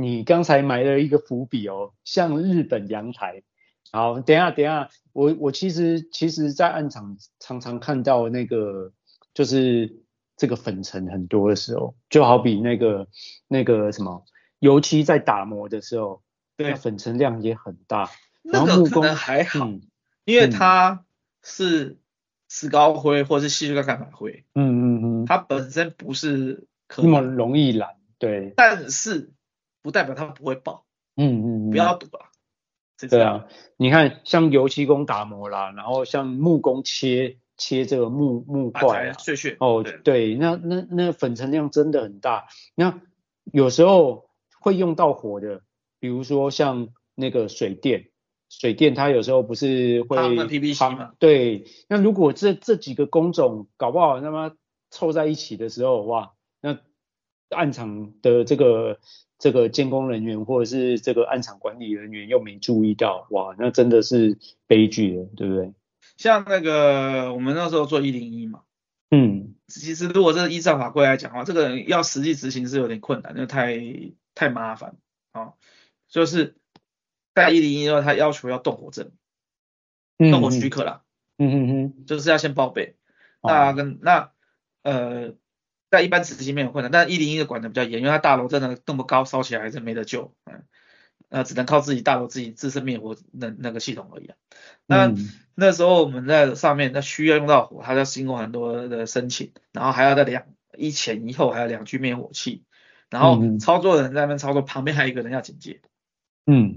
[0.00, 3.42] 你刚才埋了一个伏笔哦，像日本阳台。
[3.90, 8.92] 好，等一下等一下，我我其实其实，在暗场常常看到那个，
[9.34, 10.04] 就是
[10.36, 13.08] 这个粉尘很多的时候，就好比那个
[13.48, 14.24] 那个什么
[14.58, 16.22] 油漆在打磨的时候，
[16.56, 18.10] 对，粉尘量也很大。
[18.42, 19.82] 那个可能还好，嗯、
[20.24, 21.04] 因为它
[21.42, 21.98] 是
[22.48, 29.32] 石膏灰或者是矽酸钙灰，嗯嗯嗯，它本身不是可那么容易染，对，但是。
[29.80, 30.84] 不代表它不会爆，
[31.16, 32.26] 嗯嗯，不要赌啊。
[33.08, 39.56] 对啊，你看像油漆工打磨啦，然后像木工切切这个木木块啊，碎屑。
[39.60, 42.48] 哦，对，那那那粉尘量真的很大。
[42.74, 43.00] 那
[43.44, 44.27] 有时候
[44.60, 45.62] 会用到火的，
[46.00, 48.08] 比如说像那个水电，
[48.48, 51.12] 水电它有时候不是会 PVC 嘛？
[51.18, 54.54] 对，那如果这这几个工种搞不好他妈
[54.90, 56.78] 凑在一起的时候，哇，那
[57.50, 58.98] 暗场的这个。
[59.40, 65.72] 这个监工人员或者是这个暗场管理人员又没注意到，哇，那真的是悲剧了，对不对？
[66.16, 68.62] 像那个我们那时候做一零一嘛，
[69.12, 73.76] 嗯，其实如果这依照法规来讲的话，这个要实际执行是有点困难，因为太
[74.38, 74.96] 太麻烦
[75.32, 75.54] 啊、哦。
[76.08, 76.56] 就是
[77.34, 79.10] 在一零一的话，他要求要动火证，
[80.18, 81.02] 动火许可啦，
[81.38, 82.96] 嗯嗯嗯，就是要先报备。
[83.42, 84.32] 那跟、哦、那
[84.82, 85.34] 呃。
[85.90, 90.66] 在一般执行没有困难，但是一零一的管的比较严，因为它大楼真的那么高，烧起来还是没得救，嗯，
[91.30, 94.36] 呃，只能靠自己大楼自己自身灭火那那个系统而已啊。
[94.84, 95.16] 那、嗯、
[95.54, 100.44] 那时候我们在上面，那需要用到火，它要经过很多的申请，然后还要在两
[100.76, 102.66] 一前一后还有两具灭火器，
[103.10, 105.80] 然后操作的人在那边操作，旁边还有一个人要警戒。
[106.46, 106.76] 嗯，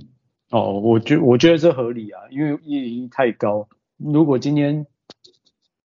[0.50, 4.86] 哦，我觉我觉得这合理啊，因为一零一太高，如果今天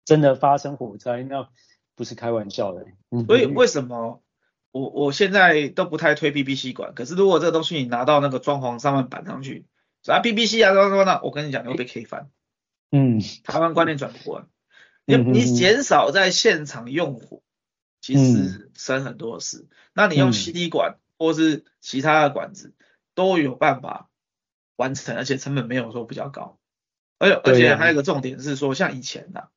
[0.06, 1.50] 真的发生火灾，那
[1.96, 2.86] 不是开玩笑的，
[3.26, 4.22] 所以为什么
[4.72, 6.94] 我我现在都不太推 BBC 管？
[6.94, 9.66] 可是如果这个东西你拿到那个装潢上面板上去，
[10.06, 12.30] 啊 BBC 啊什么什么的，我跟你讲你会被 K 翻。
[12.92, 14.46] 嗯，台湾观念转不过来，
[15.06, 17.42] 你你减少在现场用火，
[18.02, 19.68] 其实省很多事。
[19.70, 22.74] 嗯、那你用 CD 管或是其他的管子
[23.16, 24.10] 都有办法
[24.76, 26.58] 完成，而且成本没有说比较高。
[27.20, 29.50] 而且而且还有一个重点是说，像以前的、啊。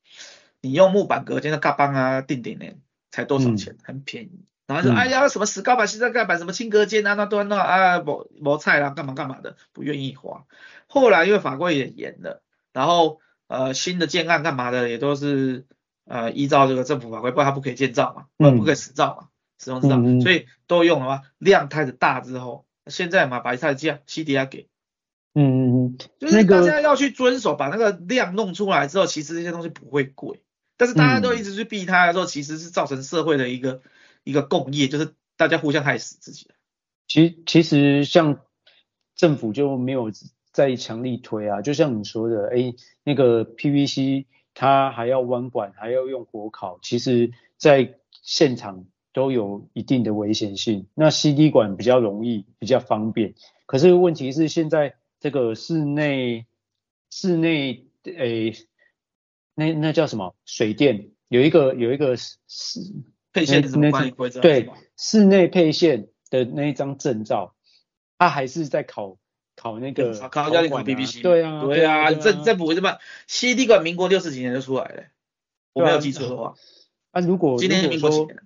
[0.63, 2.67] 你用木板隔间的嘎邦啊、钉顶呢，
[3.11, 3.73] 才多少钱？
[3.73, 4.45] 嗯、很便宜。
[4.67, 10.45] 然后说，嗯、哎呀，什么石膏板、矽酸钙板、什么轻隔间啊，那端那啊，磨磨菜啦，干嘛干嘛的，不愿意花。
[10.87, 12.43] 后来因为法规也严了，
[12.75, 15.65] 然后呃新的建案干嘛的也都是
[16.11, 19.29] 呃依照这个政府法规，不然它不可以建造嘛，不然不可以使造嘛，
[19.63, 21.23] 使用执照，嗯、所以都用了嘛。
[21.39, 24.67] 量开始大之后，现在嘛把一台机 CDR 给。
[25.33, 30.43] 嗯嗯嗯，就是大家要去遵守，把那个量弄出来之后，其实这些东西不会贵。
[30.77, 33.81] 但是大家都一直去避它的时候，其实是造成社会的一个
[34.25, 36.49] 一个共业，就是大家互相害死自己。
[37.07, 38.41] 其其实像
[39.15, 40.11] 政府就没有
[40.53, 50.87] 再强力推啊，就像你说的，哎，那个 PVC 它还要弯管，还要用火烤，其实在现场都有一定的危险性。
[50.95, 53.35] 那 CD 管比较容易，比较方便。
[53.67, 56.47] 可是问题是现在这个室内
[57.11, 58.55] 室内诶。
[59.53, 60.35] 那那叫什么？
[60.47, 62.41] 水电有一个有一个室
[63.31, 64.41] 配线的什么管理规则？
[64.41, 67.55] 对，室内配线的那一张证照，
[68.17, 69.19] 他还是在考
[69.61, 71.21] 考那个考考要考 PVC。
[71.21, 72.97] 对啊，对啊，这这不会这么
[73.27, 75.03] ？CD 管民国六十几年就出来了，
[75.75, 76.55] 我没有记错的话。
[77.11, 78.39] 啊，如果今年民国几年？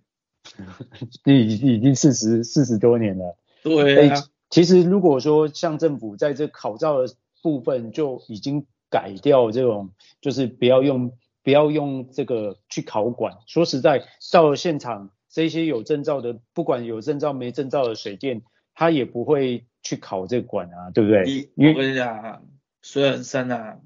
[1.25, 3.37] 已已经四十四十多年了。
[3.63, 4.25] 对啊。
[4.51, 13.39] 其实如果说像政府在这考照的部分就已经改掉这种，就是不要用不要用这个去考管。
[13.47, 18.43] 说实在，到了现场，这些有证照的，不管有证照没证照的水电，
[18.75, 21.51] 他也不会去考这个管啊，对不对？
[21.55, 22.43] 你我跟你讲，
[22.83, 23.79] 水很深啊，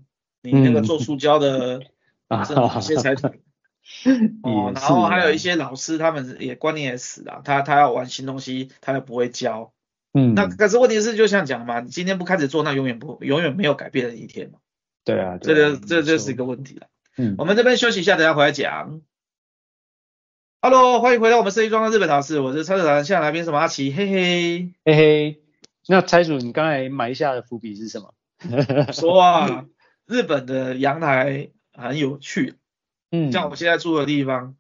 [0.43, 1.81] 你那个做塑胶的，
[2.29, 3.33] 啊，这些才懂。
[4.43, 9.73] 哦，然后还有一些老师，他们也观念也死了，他他要玩新东西，他又不会教。
[10.13, 14.59] 嗯，那可是问题是，就像讲嘛，你今天不开始做，那永远不永远没有改变的一天嘛。
[15.05, 16.87] 对啊，对啊这个这就是一个问题了。
[17.17, 19.01] 嗯，我们这边休息一下，等下回来讲。
[20.61, 25.43] Hello，欢迎回到我们设计装的日本老师，我是蔡主任，现在来宾是阿奇，嘿嘿嘿嘿。
[25.87, 28.13] 那蔡主，你刚才埋下的伏笔是什么？
[28.93, 29.67] 说啊，
[30.05, 32.57] 日本的阳台很有趣。
[33.13, 34.57] 嗯，像我们现在住的地方，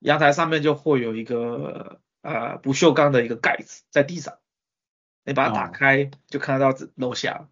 [0.00, 4.38] 阳台上面就会有一个呃不锈钢的一个盖子在地上。
[5.24, 7.48] 你把它打开，就看得到楼下，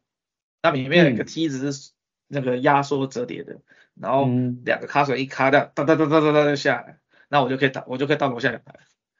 [0.62, 1.92] 那里面有一个梯子是
[2.26, 3.60] 那个压缩折叠的，
[3.94, 4.28] 然后
[4.64, 6.98] 两个卡榫一卡掉，哒哒哒哒哒哒就下来，
[7.34, 8.76] 那我就可以到，我就可以到楼下阳台。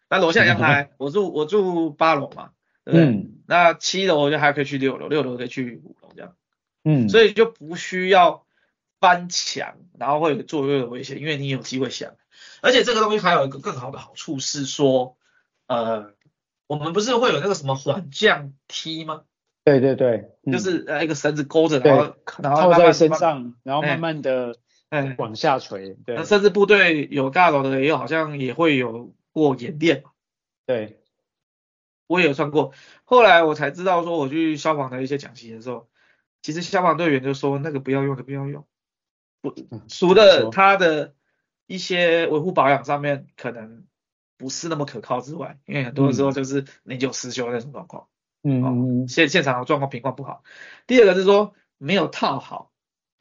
[0.09, 2.51] 那楼下阳台， 我住我住八楼嘛，
[2.85, 3.27] 对不对？
[3.49, 6.37] 那七楼我就还可以去六楼，六楼可以去五楼这样。
[6.85, 8.47] 嗯，所以就不需要
[9.01, 12.13] 翻墙，然后会有作业的危险，因为你有机会想。
[12.63, 15.17] 而且这个东西还有一个更好的好处是说，
[15.67, 16.15] 呃。
[16.67, 19.25] 我们不是会有那个什么缓降梯吗？
[19.65, 24.57] 对对对，就是呃一个绳子勾着，然后然后套在身上，然后慢慢的
[24.95, 25.97] 哎往下垂。
[26.07, 30.05] 对，甚至部队有大楼的也有，好像也会有过演练。
[30.67, 31.01] 对，
[32.07, 32.73] 我也有算过。
[33.05, 35.89] 后来我才知道说，我去消防的一些讲习的时候，
[36.43, 38.67] 其实消防队员就说那个不要用的不要用，
[39.41, 39.55] 不
[39.89, 41.15] 除了他的
[41.67, 43.85] 一些维护保养上面可能。
[44.37, 48.09] 不是那么可靠之外，因为很多时候就是年久失修那种状况，
[48.43, 50.43] 嗯，现现场的状况情况不好。
[50.89, 52.73] 第二个是说没有套好，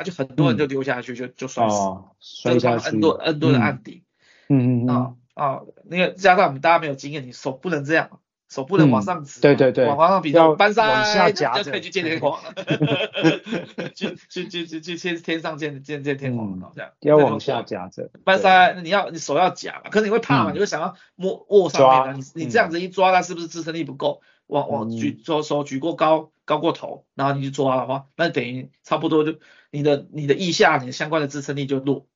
[0.03, 1.77] 而且很多人就丢下去就就摔死，
[2.19, 4.03] 摔下去，N 多 N 多的案底，
[4.49, 12.39] 嗯嗯啊啊，那个加上我们大家没有经验，你手不能这样，手不能往上指，对对对，往上比较搬山，往下夹就可以去见天皇，
[13.95, 24.21] 去去去去去天天上见见见天皇这样，要往下夹着，搬山你要你手要夹嘛，可是你会怕嘛，你会想要摸握上面啊，你你这样子一抓，它是不是支撑力不够？
[24.47, 29.39] 往往举手手举过高高过头，然后你去抓的话，那等于差不多就
[29.71, 32.07] 你的你的腋下你的相关的支撑力就弱，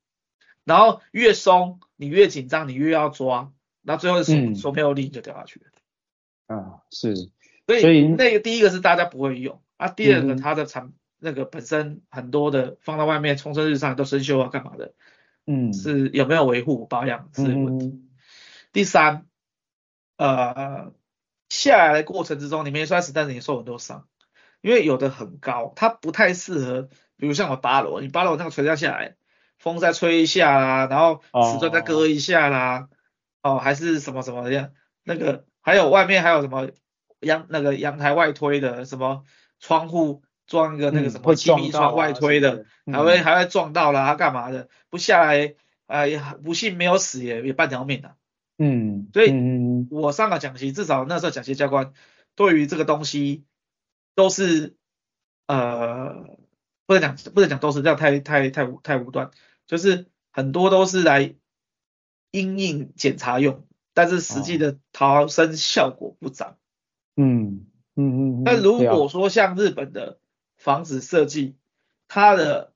[0.63, 3.52] 然后越松你越紧张，你越要抓，
[3.84, 5.66] 然后最后手手没有力你就掉下去了。
[6.56, 7.16] 啊，是，
[7.66, 14.94] 所以那个第一个是大家不会用啊，第二个它的产、嗯、那个本身很多的放到外面冲身日上都生锈啊干嘛的，
[15.46, 17.88] 嗯，是有没有维护保养是问题。
[17.88, 18.10] 嗯、
[18.72, 19.26] 第三，
[20.16, 20.94] 呃，
[21.49, 24.07] 下来的过程之中你没摔死，但是你受很多伤，
[24.62, 29.15] 因为有的很高，它不太适合，比如像我八楼，你八楼那个垂降下来，
[29.57, 32.88] 风再吹一下啦，然后瓷砖再割一下啦，
[33.41, 35.45] 哦，哦，还是什么什么的，那个。
[35.60, 36.69] 还有外面还有什么
[37.19, 39.25] 阳那个阳台外推的什么
[39.60, 44.69] 窗户装一个那个什么气密窗外推的，嗯啊、还会、嗯、还会撞到了，他干嘛的？
[44.89, 45.55] 不下来，
[45.88, 48.15] 哎、呃，不幸没有死也也半条命了。
[48.58, 49.32] 嗯，所以
[49.89, 51.93] 我上个讲习，至少那时候讲习教官
[52.36, 53.46] 对于这个东西
[54.15, 54.76] 都是
[55.46, 56.38] 呃
[56.86, 59.32] 不能讲不能讲都是这样太太太太武断，
[59.65, 61.36] 就是很多都是来
[62.32, 63.63] 因应检查用。
[63.93, 66.60] 但是实际的逃生效果不彰。
[67.15, 67.65] 嗯
[67.96, 68.43] 嗯嗯。
[68.43, 70.20] 那如果说像日本的
[70.56, 71.56] 房子设计，
[72.08, 72.74] 它的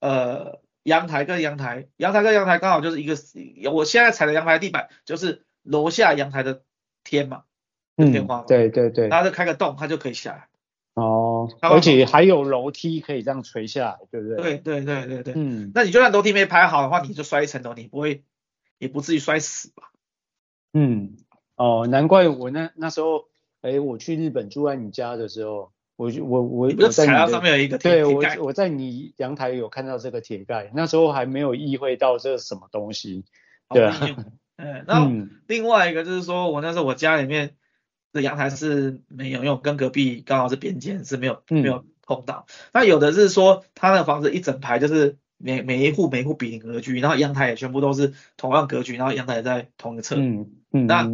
[0.00, 3.16] 呃阳台跟阳台，阳台跟阳台刚好就是一个，
[3.70, 6.62] 我现在踩的阳台地板就是楼下阳台的
[7.04, 7.44] 天嘛，
[7.96, 8.46] 天花板。
[8.46, 9.08] 对对对。
[9.08, 10.48] 然后就开个洞，它就可以下来。
[10.94, 11.48] 哦。
[11.60, 14.36] 而且还有楼梯可以这样垂下来，对不对？
[14.36, 15.34] 对对对对对。
[15.36, 15.70] 嗯。
[15.74, 18.24] 那你就算楼梯没排好的话，你就摔一层楼，你不会，
[18.78, 19.90] 也不至于摔死吧？
[20.74, 21.16] 嗯，
[21.56, 23.26] 哦，难怪我那那时候，
[23.60, 25.70] 哎，我去日本住在你家的时候，
[26.02, 33.24] 我我我我在你上面有一个对我我在你阳台有看到这个铁盖，那时候还没有意会到这是什么东西，
[33.68, 33.96] 对啊，
[34.56, 35.10] 嗯，然后
[35.46, 37.56] 另外一个就是说我那时候我家里面
[38.12, 45.16] 的阳台是没有，因为我跟隔壁刚好是边间是没有没有碰到，那有的是说他那个房子一整排就是。
[45.44, 50.14] 每每一户每一户比邻格局，然后阳台也全部都是同样格局，然后阳台在同一个侧。
[50.14, 50.86] 嗯嗯。
[50.86, 51.10] 那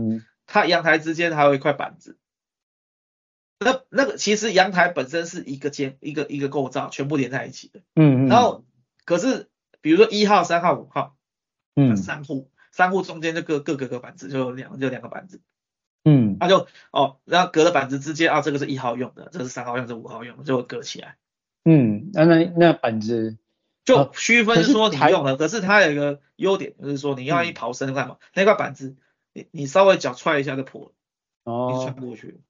[0.46, 2.18] 它阳台之间还有一块板子。
[3.60, 7.80] 那那个其实阳台本身是一个间一个一个构造，全部连在一起的。
[7.94, 8.28] 嗯嗯。
[8.28, 8.64] 然后
[9.04, 9.48] 可是
[9.80, 11.16] 比如说一号、三号、五号，
[11.74, 15.40] 嗯，三户三户中间就各各隔个板子，就两就两个板子。
[16.04, 21.16] 嗯，那就哦，然后隔的板子之间啊，这个是一号用的，这是三号用，这是五号用的，就会隔起来。
[21.64, 23.36] 嗯，那那那板子
[23.84, 28.16] 就区分说你用的，可可是它有一个优点，就是说你要一刨深干嘛？
[28.34, 28.96] 那块板子
[29.32, 30.92] 你你稍微脚踹一下就破了，
[31.44, 32.40] 哦，你穿不过去。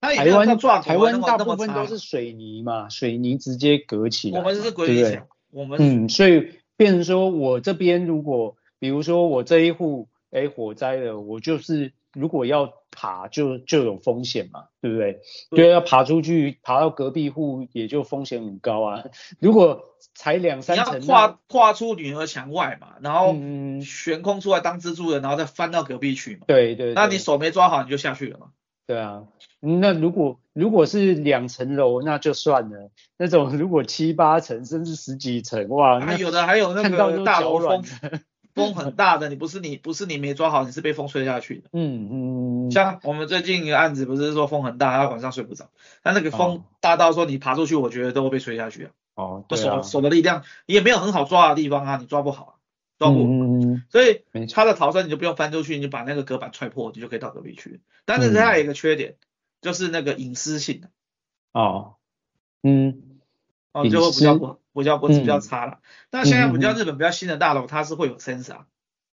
[0.00, 4.38] 台湾台湾大部分都是水泥嘛，水泥直接隔起来。
[4.38, 11.92] 我们是归零墙，我们嗯，所以变成说我这边如果比如说我这一户哎火灾了，我就是。
[12.14, 15.20] 如果要爬就就有风险嘛，对不对？
[15.50, 19.04] 对，要爬出去，爬到隔壁户也就风险很高啊。
[19.38, 19.84] 如果
[20.14, 23.36] 才两三层，你要跨跨出女儿墙外嘛，然后
[23.82, 26.46] 悬空出来当蜘蛛人，然后再翻到隔壁去嘛。
[26.48, 26.94] 对，对对。
[26.94, 28.46] 那你手没抓好，你就下去了嘛。
[28.88, 29.24] 对啊，
[29.60, 32.90] 那如果如果是两层楼，那就算了。
[33.18, 37.84] 那种如果七八层甚至十几层，哇，那有的还有那个大楼风。
[38.54, 41.68] 风很大的，你不是你不是你没抓好，你是被风吹下去的。
[41.72, 45.68] 嗯嗯，像我们最近一个案子，不是说风很大，他晚上睡不着，
[46.02, 48.90] 但那个风大到说你爬出去，我觉得都会被吹下去啊。
[49.14, 52.52] 哦，手、啊、手的力量也没有很好抓的地方啊，你抓不好啊，
[52.98, 53.22] 抓不。
[53.22, 57.80] 嗯，所以他的逃生你就不用翻出去，你就把那个隔板踹破，你就可以到隔壁去。
[58.04, 59.16] 但是它有一个缺点，嗯、
[59.62, 60.82] 就是那个隐私性。
[61.52, 61.94] 哦，
[62.62, 63.02] 嗯。
[63.70, 65.80] 哦，就会比较不比较不是比较差了。
[66.10, 68.62] 那、嗯、现在比较日本比较新的大楼，它是会有 sensor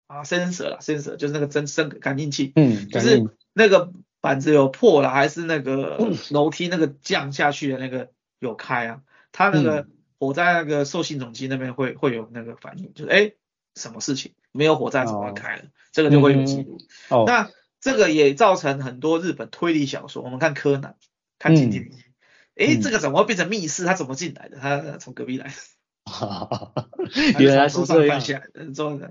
[0.08, 3.24] 啊，sensor 啦，sensor 就是那个真声感应器，嗯，就是
[3.54, 6.00] 那个板子有破了，还是那个
[6.32, 8.10] 楼梯那个降下去的那个
[8.40, 13.34] 有开啊，它那个我在那个受信总机那边会会有那个反应，就是哎
[13.80, 16.78] 什么事情没有火灾怎么开了，哦、这个就会有记录。
[17.10, 17.50] 哦，那
[17.82, 20.96] 这个也造成很多日本推理小说，我们看柯南，
[21.40, 21.88] 看金田一。
[21.88, 22.04] 嗯
[22.60, 23.86] 哎，这个怎么会变成密室？
[23.86, 24.58] 他怎么进来的？
[24.58, 25.54] 他从隔壁来的。
[27.40, 28.22] 原来是这样。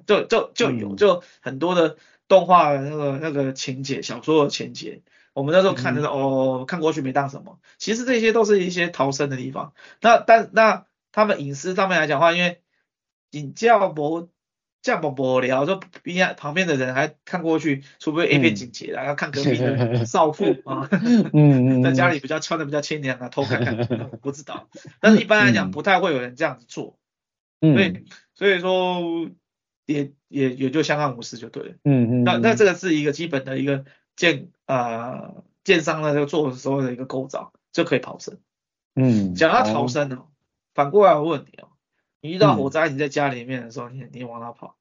[0.05, 1.97] 就就就有就很多的
[2.29, 5.01] 动画那个那个情节，小说的情节，
[5.33, 7.59] 我们那时候看的时候，哦，看过去没当什么。
[7.79, 9.73] 其实这些都是一些逃生的地方。
[10.03, 12.61] 那但那他们隐私上面来讲的话，因为
[13.31, 14.29] 你叫不。
[14.81, 20.89] 这样不无聊，就边旁边的人还看过去，除非 A 片情节然后看隔壁的 少妇啊，
[21.33, 23.77] 嗯 在家里比较穿的比较清凉啊，偷看看，
[24.13, 24.69] 我不知道。
[25.01, 26.97] 但是一般来讲，不太会有人这样子做。
[27.61, 28.05] 嗯，所以
[28.35, 29.29] 所以说
[29.85, 31.75] 也也也就相安无事就对了。
[31.83, 32.25] 嗯嗯。
[32.25, 35.33] 那那这个是一个基本的一个建啊
[35.65, 38.39] 建商呢，就做的时候的一个构造，就可以逃生。
[38.95, 39.35] 嗯。
[39.35, 40.29] 讲到逃生哦，
[40.73, 41.69] 反过来我问你哦。
[42.21, 44.77] 你遇到火灾，你在家里面的时候，你你往哪跑？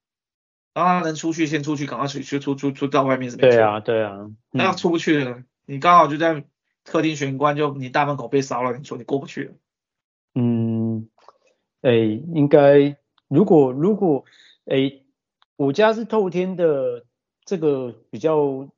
[0.74, 3.50] 然后他能出去，先出去，赶快出去，出出出到外面是没错。
[3.50, 4.30] 对啊，对啊。
[4.50, 6.44] 那要出不去了，你刚好就在
[6.84, 9.54] 客厅玄关，就你大门口被烧了，你说你过不去了。
[10.34, 11.08] 嗯，
[11.82, 12.96] 哎，应该
[13.28, 14.24] 如果如果
[14.66, 15.00] 哎，
[15.56, 17.04] 我家是透天的，
[17.44, 18.68] 这个比较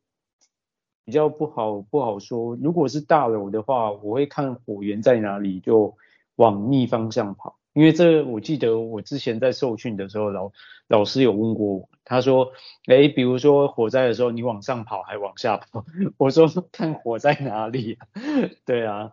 [1.04, 2.56] 比较不好不好说。
[2.56, 5.96] 如果是大楼的话，我会看火源在哪里，就
[6.36, 7.58] 往逆方向跑。
[7.72, 10.52] 因为这我记得我之前在受训的时候，老
[10.88, 12.52] 老师有问过我，他说，
[12.86, 15.84] 哎，比如说火灾的时候，你往上跑还往下跑？
[16.18, 18.06] 我说看火在哪里啊？
[18.66, 19.12] 对啊，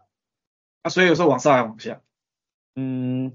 [0.82, 2.02] 啊，所以有时候往上还往下。
[2.76, 3.32] 嗯，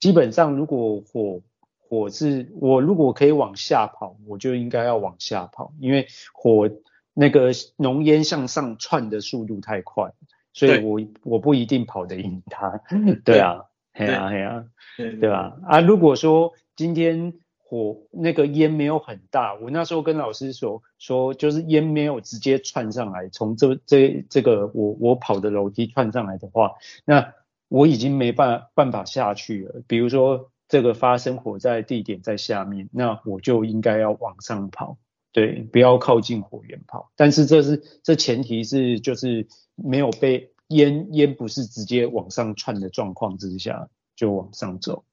[0.00, 1.42] 基本上如果火
[1.78, 6.68] 火是我如果可以往下跑，我就应该要往下跑，因为火
[7.14, 10.12] 那个浓烟向上窜的速度太快，
[10.52, 12.80] 所以我我不一定跑得赢它。
[13.24, 13.54] 对啊。
[13.54, 14.64] 对啊，对啊，
[14.96, 15.56] 对吧？
[15.66, 26.72] 啊，如果说今天火那个烟没有很大，我那时候跟老师说说，就是烟没有直接窜上来，从这这这个我我跑的楼梯窜上来的话，
[27.04, 27.34] 那
[27.68, 29.82] 我已经没办办法下去了。
[29.86, 34.98] 比如说这个发生火灾地点在下面，那我就应该要往上跑，
[35.32, 37.10] 对，不要靠近火源跑。
[37.16, 40.52] 但是这是这前提是就是没有被。
[40.70, 45.04] 烟烟不是直接往上窜的状况之下就往上走，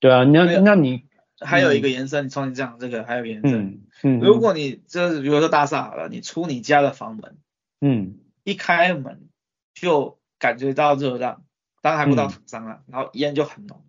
[0.00, 1.04] 对啊，那那你
[1.40, 7.36] 还有一个延伸，你从你这样这个还有延伸，嗯，如果你就是比如说大厦好了，你出你家的房门，
[7.80, 9.28] 嗯，一开门
[9.74, 11.44] 就感觉到热浪，
[11.82, 13.84] 当然还不到烫伤了，然后烟就很浓，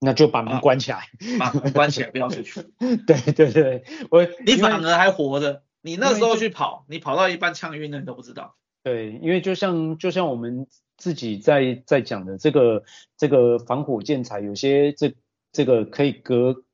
[0.00, 2.62] 那就把门关起来，把门关起来不要出去，
[3.06, 8.56] 对对对，我你反而还活着，你那时候去跑，你跑到一半呛晕了你都不知道。
[8.82, 10.66] 对，因为就像就像我们
[10.96, 12.82] 自己在在讲的这个
[13.16, 15.14] 这个防火建材，有些这
[15.52, 16.64] 这个可以隔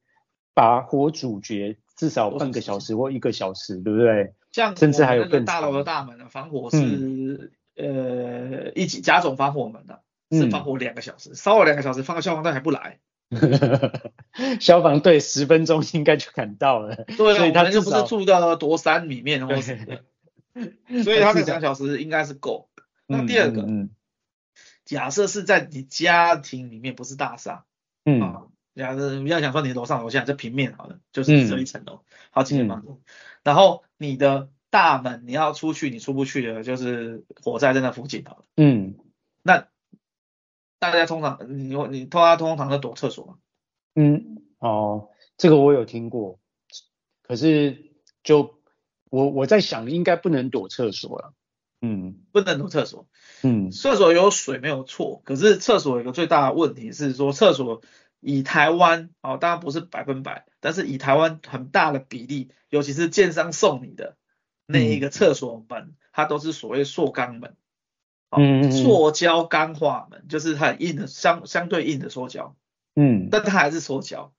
[0.55, 4.33] 把火阻绝至少半个小时或一个小时，对不对？
[4.51, 10.01] 像甚至还有更大楼的大门的防火是、嗯、呃一级甲种防火门的，
[10.31, 12.99] 是防火两个小时，烧了两个小时，放个消防队还不来，
[14.59, 17.05] 消防队十分钟应该就赶到了。
[17.19, 19.49] 对啊，所以他就不是住到多山里面哦。
[21.05, 22.69] 所以他那两小时应该是够。
[23.07, 23.67] 那第二个，
[24.85, 27.65] 假设是在你家庭里面，不是大厦，
[28.05, 28.43] 嗯，啊，
[28.75, 32.85] 假设不要想说你楼上楼下这平面好了，就是这一层楼，嗯、好几间房
[33.43, 38.97] 然后你的大门你要出去，你出不去的，就是火灾在那附近好了，嗯，
[39.43, 39.69] 那
[40.79, 43.39] 大家通常你你通常通常都躲厕所吗？
[43.95, 46.39] 嗯，哦，这个我有听过，
[47.23, 47.91] 可是
[48.23, 48.58] 就
[49.11, 51.33] 我我在想，应该不能躲厕所了。
[51.81, 53.07] 嗯，不能躲厕所。
[53.43, 57.83] 嗯，厕所有水没有错，可是厕所有一个最大的问题是说，厕所
[58.19, 64.17] 以台湾哦，当然不是百分百，但是以台湾很大的比例，尤其是建商送你的
[64.67, 67.55] 那一个厕所门，嗯、它都是所谓塑钢门，
[68.31, 72.57] 哦、嗯，塑胶钢化门，就是很硬的，相相对硬的塑胶，
[72.97, 74.33] 嗯，但它还是塑胶。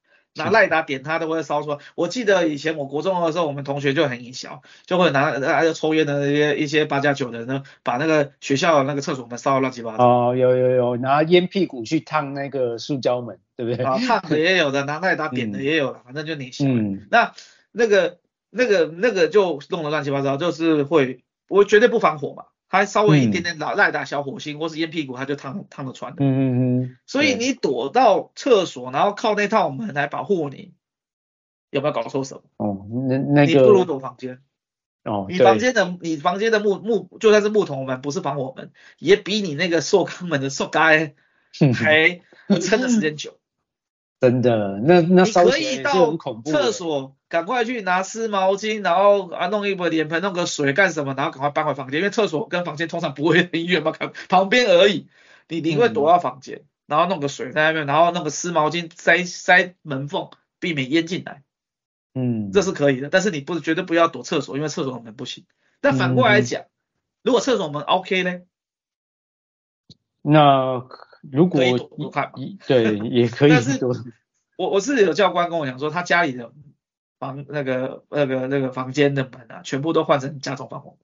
[0.44, 1.78] 拿赖达点它都会烧出来。
[1.96, 10.04] 我记得以前我国中的时候，我们同学就很营销，就会拿拿着抽烟的那些一些八加九的人呢，把那个学校的那个厕所门烧的乱七八糟。
[10.04, 13.84] 哦，有有有，拿烟屁股去烫那个塑胶门，对不对？
[13.86, 16.76] 啊，烫的也有的，拿赖达点的也有的，反正就你喜欢。
[16.76, 17.08] 嗯。
[17.12, 17.34] 那
[17.72, 18.18] 那个
[18.50, 22.46] 那个那个就弄得乱七八糟，就是会，我绝对不防火嘛。
[22.70, 26.24] 它稍微一点点老赖打小火星，嗯、或是烟屁股，它就烫烫得穿的。
[26.24, 26.97] 嗯嗯嗯。
[27.07, 30.74] 所以你躲到厕所，然后靠那套门来保护你，
[31.72, 32.43] 有没有搞错什么？
[32.57, 33.53] 哦，那那个。
[33.53, 34.39] 你不如躲房间。
[35.03, 35.26] 哦。
[35.28, 41.15] 你房间的你房间的木木就算是木桶门，不是防火门，也比你那个塑钢门的塑胶还
[42.61, 43.39] 撑的时间久。
[44.20, 53.93] 真的，那那烧可以到厕所，赶快去拿湿毛巾，然后啊弄一杯脸盆，弄个水干什么，然后赶快搬回房间，因为厕所跟房间通常不会很远嘛，
[54.28, 55.07] 旁边而已。
[55.47, 61.43] 你你会躲到房间，嗯、然后弄个水在那边，然后弄个湿毛巾塞塞门缝，避免烟进来。
[62.13, 65.45] 嗯，这是可以的，但是你不绝对不要躲厕所，因为厕所门不行。
[65.80, 66.70] 但反过来讲，嗯、
[67.24, 68.41] 如果厕所门 OK 呢？
[70.22, 70.86] 那。
[71.22, 72.32] 如果可以躲躲看，
[72.67, 73.51] 对， 也可以。
[73.51, 73.86] 但是
[74.57, 76.51] 我我是有教官跟我讲说，他家里的
[77.17, 80.97] 房那个那个那个房间的门啊，全部都换成加重防火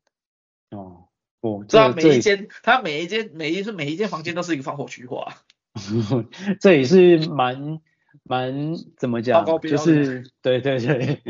[0.71, 0.79] 门。
[0.79, 1.05] 哦，
[1.41, 5.35] 哦，这样每一间他每一间每一是每一间房间都是一个防火区划。
[6.61, 7.79] 这也是蛮
[8.23, 11.21] 蛮怎么讲，就是对对对，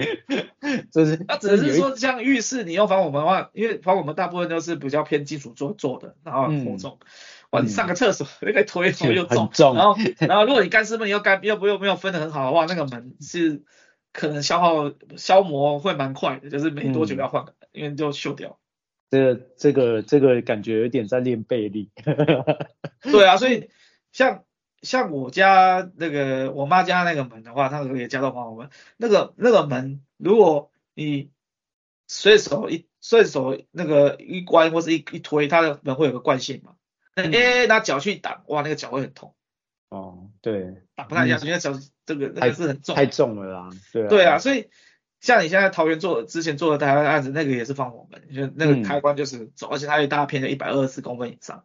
[0.91, 6.99] 就是他只是说像浴室你用防火门的话，因为防火门大部分都是比较偏金属做做的，然后很厚重。
[7.01, 7.05] 嗯
[7.61, 9.95] 你上个厕所 那个推头又重，重然后
[10.27, 13.63] 然后如果你干湿分又干又不又没有分的很好的话，那个门是
[14.11, 18.59] 可能消耗消磨会蛮快的，就是没多久要换，嗯、因为就锈掉。
[19.11, 21.91] 这个这个这个感觉有点在练背力。
[23.03, 23.69] 对啊，所以
[24.11, 24.43] 像
[24.81, 28.69] 像我家那个我妈家那个门的话，它也加到防火门。
[28.97, 31.29] 那个那个门，如果你
[32.07, 36.73] 随手一随手那个一关或是一一推，它的门会有个惯性嘛。
[37.15, 39.33] 哎，拿脚去挡，哇，那个脚会很痛。
[39.89, 41.71] 哦，对，打不太一样，因为脚
[42.05, 43.69] 这个那个是很重，太重了啦。
[43.93, 44.69] 对对啊，所以
[45.21, 51.63] 像你现在桃园做之前做的台湾案子，那个也是防火门，就那个开关就是走，而且它有大片的一百二十公分以上。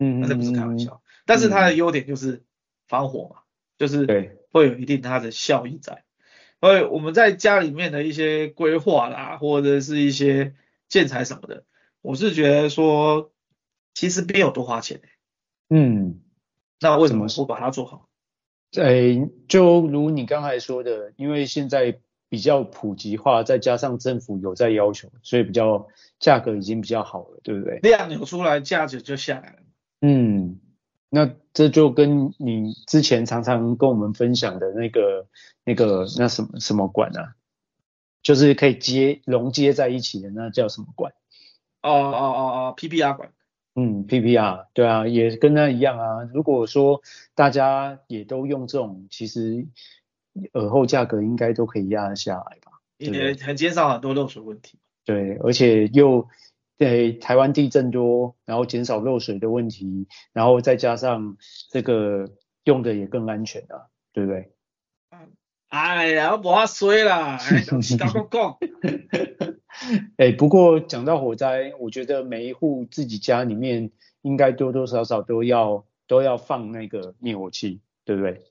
[0.00, 1.00] 嗯，那这不是开玩笑。
[1.26, 2.42] 但是它的优点就是
[2.88, 3.42] 防火嘛，
[3.78, 6.02] 就是会有一定它的效益在。
[6.60, 10.54] 所以我们在家里面的一些规划啦，或者是一些
[10.88, 11.64] 建材什么的，
[12.00, 13.30] 我是觉得说。
[13.94, 15.08] 其实没有多花钱、欸、
[15.68, 16.20] 嗯，
[16.80, 18.08] 那为什么不把它做好？
[18.78, 25.88] 哎，就如你刚才说的，因为现在比较普及化，再加上政府有在要求，所以比较
[26.20, 27.80] 价格已经比较好了，对不对？
[27.80, 29.58] 量有出来，价值就下来了。
[30.00, 30.60] 嗯，
[31.08, 35.26] 那这就跟你之前常常跟我们分享的那个、
[35.64, 37.34] 那个、那什么什么管啊，
[38.22, 41.12] 就是可以接融接在一起的，那叫什么管？
[41.82, 43.32] 哦哦哦哦，PPR 管。
[43.74, 46.24] 嗯，PPR 对啊，也跟他一样啊。
[46.34, 47.00] 如果说
[47.34, 49.66] 大家也都用这种，其实
[50.54, 52.72] 耳后价格应该都可以压得下来吧？
[52.98, 54.78] 也很减少很多漏水问题。
[55.04, 56.28] 对，而且又
[56.76, 61.36] 对台湾地震多，然后减少漏水的问题，然后再加上
[61.70, 62.30] 这个
[62.64, 64.52] 用的也更安全啊，对不对？
[65.70, 67.98] 哎呀，我不怕衰啦，讲讲
[68.30, 68.58] 讲。
[70.16, 73.90] 哎、欸， 不过讲到火灾，我觉得每一户自己家里面
[74.22, 78.42] 应该多多少少都要都要放那个灭火器，对不对？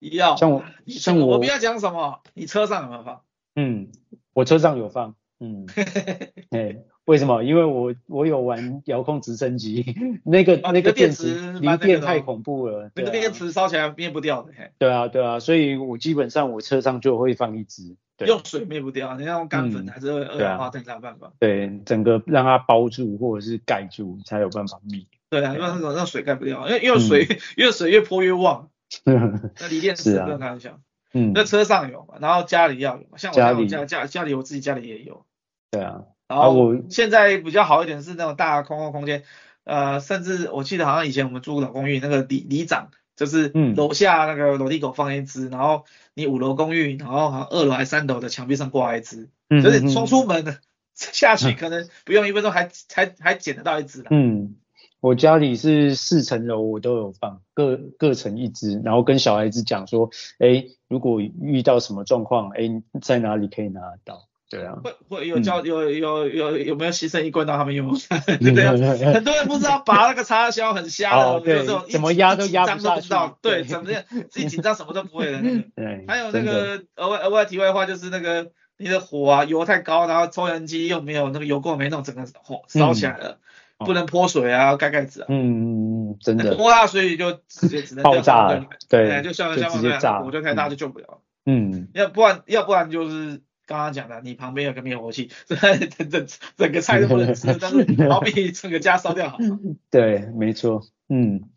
[0.00, 0.36] 要。
[0.36, 3.22] 像我，像我，我不要讲什么，你车上有没有放？
[3.56, 3.88] 嗯，
[4.34, 5.16] 我车上有放。
[5.40, 5.66] 嗯，
[6.50, 7.42] 哎、欸，为什么？
[7.42, 9.94] 因为我我有玩遥控直升机，
[10.24, 14.52] 那个、啊、那个电池离电太恐怖了，那个电池烧起来灭不掉的。
[14.78, 17.96] 对啊对啊，所以我基本上我车上就会放一支。
[18.24, 21.32] 用水灭不掉，你要用干粉还是二氧化碳才有办法？
[21.40, 25.04] 对，整个让它包住或者是盖住才有办法灭。
[25.28, 27.26] 对啊，因为那种让水盖不掉，因为因为水
[27.56, 28.70] 越水越泼越旺。
[29.04, 30.78] 那锂电池不用开玩笑。
[31.12, 31.32] 嗯。
[31.34, 35.26] 那车上有嘛，然后家里要有嘛，像我家家家里我自己家里也有。
[35.72, 36.04] 对啊。
[36.26, 39.22] 然后我现在比较好一点是那种大空旷空间，
[39.64, 49.28] 呃，甚至我记得好像以前我们住老公寓，那个里里长就是楼下那个楼梯口放一只，然后你五楼公寓，然后好像二楼还三楼的墙壁上挂一只，
[49.62, 50.58] 就是冲出门
[50.94, 54.04] 下去可能不用一分钟还还还捡得到一只。
[54.10, 54.56] 嗯，
[55.00, 64.28] 我家里是四层楼，我都有放各各层一只，然后跟小孩子讲说，哎，如果遇到什么状况，哎，在哪里可以拿得到。
[64.54, 67.90] 对啊，会会有教有有有有没有牺牲一罐到他们用？
[68.38, 68.70] 对啊，
[69.12, 74.00] 很多人不知道拔那个插销很瞎的，有这种怎么压都压不到，对，怎么样
[74.30, 75.40] 自己紧张什么都不会的。
[75.74, 83.38] 对，还有那个额外额外题外话就是那个你的火啊油太高，然后抽油烟机又没有那个油垢没弄，整个火烧起来了，
[83.78, 85.26] 不能泼水啊，要盖盖子啊。
[85.30, 86.54] 嗯嗯嗯，真的。
[86.54, 91.18] 泼大水就直接只能爆炸了，对，就像像那样，火就太大就救不了。
[91.44, 93.40] 嗯，要不然要不然就是。
[93.66, 95.58] 刚刚讲的，你旁边有个灭火器，整
[96.10, 99.38] 整整个菜都不能吃，但是好比整个家烧掉好。
[99.90, 101.48] 对，没错，嗯，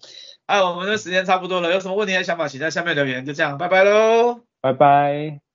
[0.45, 3.25] 哎，我们的时间差不多了，有什么问题和想法，请在下面留言。
[3.25, 5.46] 就这样，拜拜喽，拜拜。